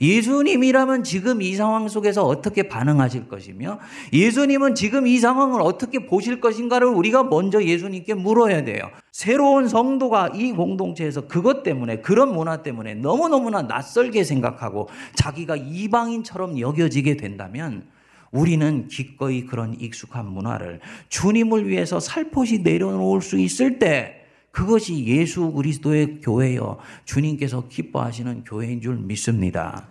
예수님이라면 0.00 1.04
지금 1.04 1.42
이 1.42 1.54
상황 1.54 1.88
속에서 1.88 2.24
어떻게 2.24 2.64
반응하실 2.64 3.28
것이며 3.28 3.78
예수님은 4.12 4.74
지금 4.74 5.06
이 5.06 5.18
상황을 5.18 5.60
어떻게 5.60 6.06
보실 6.06 6.40
것인가를 6.40 6.86
우리가 6.88 7.24
먼저 7.24 7.62
예수님께 7.62 8.14
물어야 8.14 8.64
돼요. 8.64 8.90
새로운 9.12 9.68
성도가 9.68 10.32
이 10.34 10.52
공동체에서 10.52 11.26
그것 11.26 11.62
때문에 11.62 12.00
그런 12.00 12.34
문화 12.34 12.62
때문에 12.62 12.94
너무너무나 12.94 13.62
낯설게 13.62 14.24
생각하고 14.24 14.88
자기가 15.14 15.56
이방인처럼 15.56 16.58
여겨지게 16.58 17.16
된다면 17.16 17.86
우리는 18.34 18.88
기꺼이 18.88 19.46
그런 19.46 19.76
익숙한 19.78 20.26
문화를 20.26 20.80
주님을 21.08 21.68
위해서 21.68 22.00
살포시 22.00 22.58
내려놓을 22.58 23.22
수 23.22 23.38
있을 23.38 23.78
때 23.78 24.23
그것이 24.54 25.04
예수 25.06 25.50
그리스도의 25.50 26.20
교회여 26.20 26.78
주님께서 27.04 27.66
기뻐하시는 27.66 28.44
교회인 28.44 28.80
줄 28.80 28.96
믿습니다. 28.98 29.88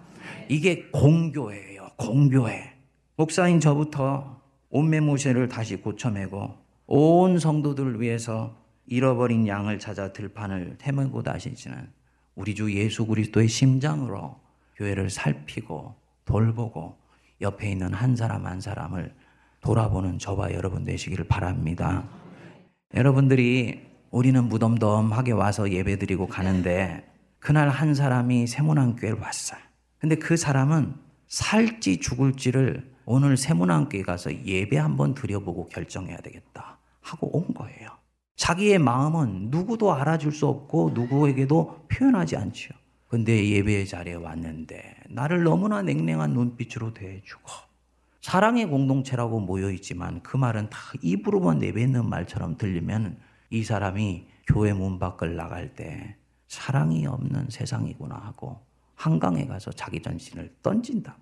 이게 0.47 0.85
공교회예요. 0.89 1.89
공교회. 1.97 2.71
목사인 3.17 3.59
저부터 3.59 4.41
온매무새를 4.69 5.49
다시 5.49 5.75
고쳐매고 5.75 6.55
온 6.87 7.39
성도들을 7.39 7.99
위해서 7.99 8.55
잃어버린 8.87 9.47
양을 9.47 9.79
찾아 9.79 10.13
들판을 10.13 10.77
헤매고 10.81 11.23
다시지는 11.23 11.89
우리 12.35 12.55
주 12.55 12.73
예수 12.73 13.05
그리스도의 13.05 13.49
심장으로 13.49 14.39
교회를 14.77 15.09
살피고 15.09 15.93
돌보고 16.23 16.95
옆에 17.41 17.69
있는 17.69 17.93
한 17.93 18.15
사람 18.15 18.45
한 18.45 18.61
사람을 18.61 19.13
돌아보는 19.59 20.19
저와 20.19 20.53
여러분 20.53 20.85
되시기를 20.85 21.25
바랍니다. 21.27 22.07
여러분들이 22.95 23.92
우리는 24.13 24.47
무덤덤하게 24.47 25.31
와서 25.31 25.71
예배드리고 25.71 26.27
가는데 26.27 27.03
그날 27.39 27.69
한 27.69 27.95
사람이 27.95 28.45
세문안교회를 28.45 29.17
왔어요. 29.19 29.59
근데 29.97 30.15
그 30.15 30.37
사람은 30.37 30.93
살지 31.27 31.99
죽을지를 31.99 32.93
오늘 33.05 33.37
세문안교회 33.37 34.03
가서 34.03 34.31
예배 34.45 34.77
한번 34.77 35.15
드려보고 35.15 35.67
결정해야 35.69 36.17
되겠다 36.17 36.77
하고 37.01 37.35
온 37.35 37.55
거예요. 37.55 37.89
자기의 38.35 38.77
마음은 38.77 39.49
누구도 39.49 39.91
알아줄 39.91 40.31
수 40.31 40.45
없고 40.45 40.91
누구에게도 40.93 41.87
표현하지 41.91 42.37
않죠. 42.37 42.75
근데 43.07 43.49
예배 43.49 43.85
자리에 43.85 44.13
왔는데 44.13 44.95
나를 45.09 45.41
너무나 45.41 45.81
냉랭한 45.81 46.33
눈빛으로 46.33 46.93
대해주고 46.93 47.49
사랑의 48.21 48.67
공동체라고 48.67 49.39
모여있지만 49.39 50.21
그 50.21 50.37
말은 50.37 50.69
다 50.69 50.77
입으로만 51.01 51.57
내뱉는 51.57 52.07
말처럼 52.07 52.57
들리면 52.57 53.32
이 53.53 53.63
사람이 53.63 54.27
교회 54.47 54.73
문 54.73 54.97
밖을 54.97 55.35
나갈 55.35 55.75
때 55.75 56.17
사랑이 56.47 57.05
없는 57.05 57.51
세상이구나 57.51 58.15
하고 58.15 58.65
한강에 58.95 59.45
가서 59.45 59.71
자기 59.71 60.01
전신을 60.01 60.57
던진다. 60.63 61.15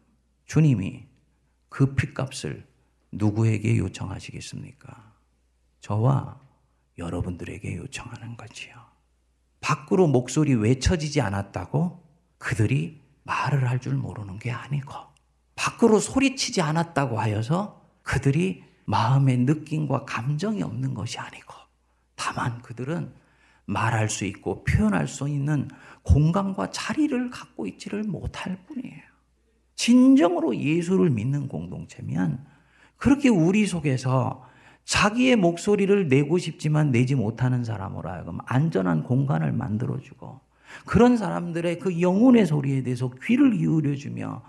주님이 0.45 1.07
그 1.67 1.93
핏값을 1.93 2.65
누구에게 3.11 3.77
요청하시겠습니까? 3.77 5.13
저와 5.81 6.39
여러분들에게 6.97 7.75
요청하는 7.75 8.37
거지요. 8.37 8.75
밖으로 9.59 10.07
목소리 10.07 10.53
외쳐지지 10.55 11.19
않았다고 11.19 12.01
그들이 12.37 13.01
말을 13.23 13.69
할 13.69 13.79
줄 13.79 13.95
모르는 13.95 14.39
게 14.39 14.51
아니고 14.51 14.93
밖으로 15.55 15.99
소리치지 15.99 16.61
않았다고 16.61 17.19
하여서 17.19 17.85
그들이 18.03 18.63
마음의 18.85 19.39
느낌과 19.39 20.05
감정이 20.05 20.63
없는 20.63 20.93
것이 20.93 21.19
아니고 21.19 21.60
다만 22.21 22.61
그들은 22.61 23.11
말할 23.65 24.07
수 24.07 24.25
있고 24.25 24.63
표현할 24.63 25.07
수 25.07 25.27
있는 25.27 25.67
공간과 26.03 26.69
자리를 26.69 27.31
갖고 27.31 27.65
있지를 27.65 28.03
못할 28.03 28.59
뿐이에요. 28.67 29.01
진정으로 29.73 30.55
예수를 30.55 31.09
믿는 31.09 31.47
공동체면 31.47 32.45
그렇게 32.97 33.29
우리 33.29 33.65
속에서 33.65 34.45
자기의 34.85 35.35
목소리를 35.35 36.09
내고 36.09 36.37
싶지만 36.37 36.91
내지 36.91 37.15
못하는 37.15 37.63
사람으로 37.63 38.07
하여금 38.07 38.37
안전한 38.45 39.01
공간을 39.01 39.51
만들어주고 39.51 40.41
그런 40.85 41.17
사람들의 41.17 41.79
그 41.79 42.01
영혼의 42.01 42.45
소리에 42.45 42.83
대해서 42.83 43.09
귀를 43.23 43.57
기울여주며 43.57 44.43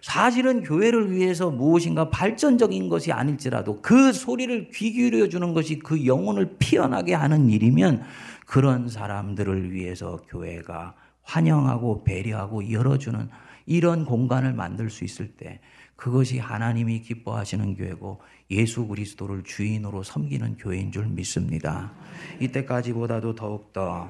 사실은 0.00 0.62
교회를 0.62 1.12
위해서 1.12 1.50
무엇인가 1.50 2.10
발전적인 2.10 2.88
것이 2.88 3.12
아닐지라도 3.12 3.80
그 3.82 4.12
소리를 4.12 4.70
귀 4.70 4.92
기울여 4.92 5.28
주는 5.28 5.54
것이 5.54 5.78
그 5.78 6.06
영혼을 6.06 6.56
피어나게 6.58 7.14
하는 7.14 7.48
일이면 7.48 8.02
그런 8.46 8.88
사람들을 8.88 9.72
위해서 9.72 10.20
교회가 10.28 10.94
환영하고 11.22 12.04
배려하고 12.04 12.70
열어주는 12.70 13.28
이런 13.66 14.04
공간을 14.04 14.52
만들 14.52 14.90
수 14.90 15.04
있을 15.04 15.28
때 15.32 15.60
그것이 15.96 16.38
하나님이 16.38 17.00
기뻐하시는 17.00 17.74
교회고 17.74 18.20
예수 18.50 18.86
그리스도를 18.86 19.42
주인으로 19.42 20.02
섬기는 20.02 20.58
교회인 20.58 20.92
줄 20.92 21.06
믿습니다. 21.06 21.92
이때까지보다도 22.40 23.34
더욱더 23.34 24.08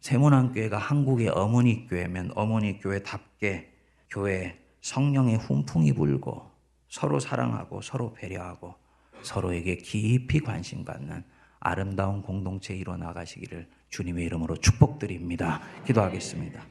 세문안교회가 0.00 0.78
한국의 0.78 1.28
어머니 1.28 1.86
교회면 1.86 2.32
어머니 2.34 2.78
교회답게 2.78 3.72
교회 4.08 4.56
성령의 4.88 5.36
훈풍이 5.36 5.92
불고 5.92 6.50
서로 6.88 7.20
사랑하고 7.20 7.82
서로 7.82 8.14
배려하고 8.14 8.74
서로에게 9.22 9.76
깊이 9.76 10.40
관심 10.40 10.82
갖는 10.82 11.24
아름다운 11.60 12.22
공동체 12.22 12.74
이뤄 12.74 12.96
나가시기를 12.96 13.68
주님의 13.90 14.24
이름으로 14.26 14.56
축복드립니다. 14.56 15.60
기도하겠습니다. 15.86 16.64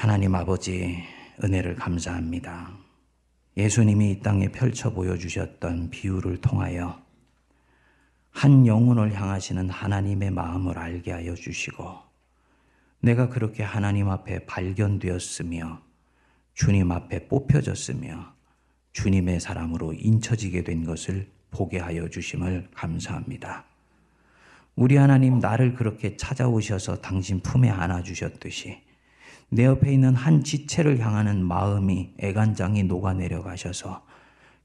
하나님 0.00 0.34
아버지 0.34 1.02
은혜를 1.42 1.74
감사합니다. 1.74 2.78
예수님이 3.58 4.12
이 4.12 4.20
땅에 4.20 4.48
펼쳐 4.48 4.94
보여주셨던 4.94 5.90
비유를 5.90 6.40
통하여 6.40 6.98
한 8.30 8.66
영혼을 8.66 9.12
향하시는 9.12 9.68
하나님의 9.68 10.30
마음을 10.30 10.78
알게 10.78 11.12
하여 11.12 11.34
주시고 11.34 11.98
내가 13.00 13.28
그렇게 13.28 13.62
하나님 13.62 14.08
앞에 14.08 14.46
발견되었으며 14.46 15.82
주님 16.54 16.92
앞에 16.92 17.26
뽑혀졌으며 17.26 18.32
주님의 18.92 19.40
사람으로 19.40 19.92
인쳐지게 19.92 20.62
된 20.62 20.84
것을 20.84 21.28
보게 21.50 21.78
하여 21.78 22.08
주심을 22.08 22.68
감사합니다. 22.74 23.64
우리 24.76 24.96
하나님 24.96 25.38
나를 25.38 25.74
그렇게 25.74 26.16
찾아오셔서 26.16 27.00
당신 27.00 27.40
품에 27.40 27.70
안아 27.70 28.02
주셨듯이 28.02 28.82
내 29.48 29.64
옆에 29.64 29.92
있는 29.92 30.14
한 30.14 30.42
지체를 30.42 30.98
향하는 31.00 31.44
마음이 31.44 32.14
애간장이 32.18 32.84
녹아내려 32.84 33.42
가셔서 33.42 34.04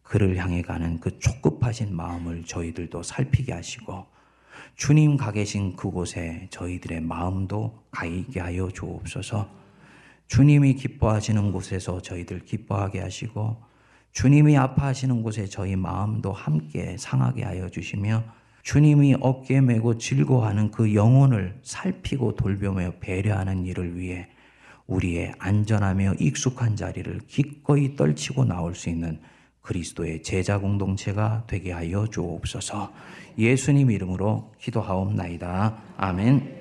그를 0.03 0.37
향해 0.37 0.61
가는 0.61 0.99
그 0.99 1.19
촉급하신 1.19 1.95
마음을 1.95 2.43
저희들도 2.43 3.03
살피게 3.03 3.53
하시고 3.53 4.07
주님 4.75 5.17
가 5.17 5.31
계신 5.31 5.75
그곳에 5.75 6.47
저희들의 6.49 7.01
마음도 7.01 7.83
가 7.91 8.05
있게 8.05 8.39
하여 8.39 8.69
주옵소서 8.69 9.49
주님이 10.29 10.75
기뻐하시는 10.75 11.51
곳에서 11.51 12.01
저희들 12.01 12.39
기뻐하게 12.45 12.99
하시고 13.01 13.57
주님이 14.11 14.57
아파하시는 14.57 15.23
곳에 15.23 15.47
저희 15.47 15.75
마음도 15.75 16.31
함께 16.31 16.95
상하게 16.97 17.43
하여 17.43 17.67
주시며 17.67 18.23
주님이 18.61 19.15
어깨 19.21 19.59
메고 19.59 19.97
즐거워하는 19.97 20.69
그 20.69 20.93
영혼을 20.93 21.59
살피고 21.63 22.35
돌보며 22.35 22.93
배려하는 22.99 23.65
일을 23.65 23.97
위해 23.97 24.27
우리의 24.85 25.33
안전하며 25.39 26.15
익숙한 26.19 26.75
자리를 26.75 27.21
기꺼이 27.27 27.95
떨치고 27.95 28.45
나올 28.45 28.75
수 28.75 28.89
있는 28.89 29.19
그리스도의 29.61 30.21
제자 30.21 30.59
공동체가 30.59 31.43
되게 31.47 31.71
하여 31.71 32.07
주옵소서. 32.07 32.91
예수님 33.37 33.91
이름으로 33.91 34.51
기도하옵나이다. 34.59 35.77
아멘. 35.97 36.58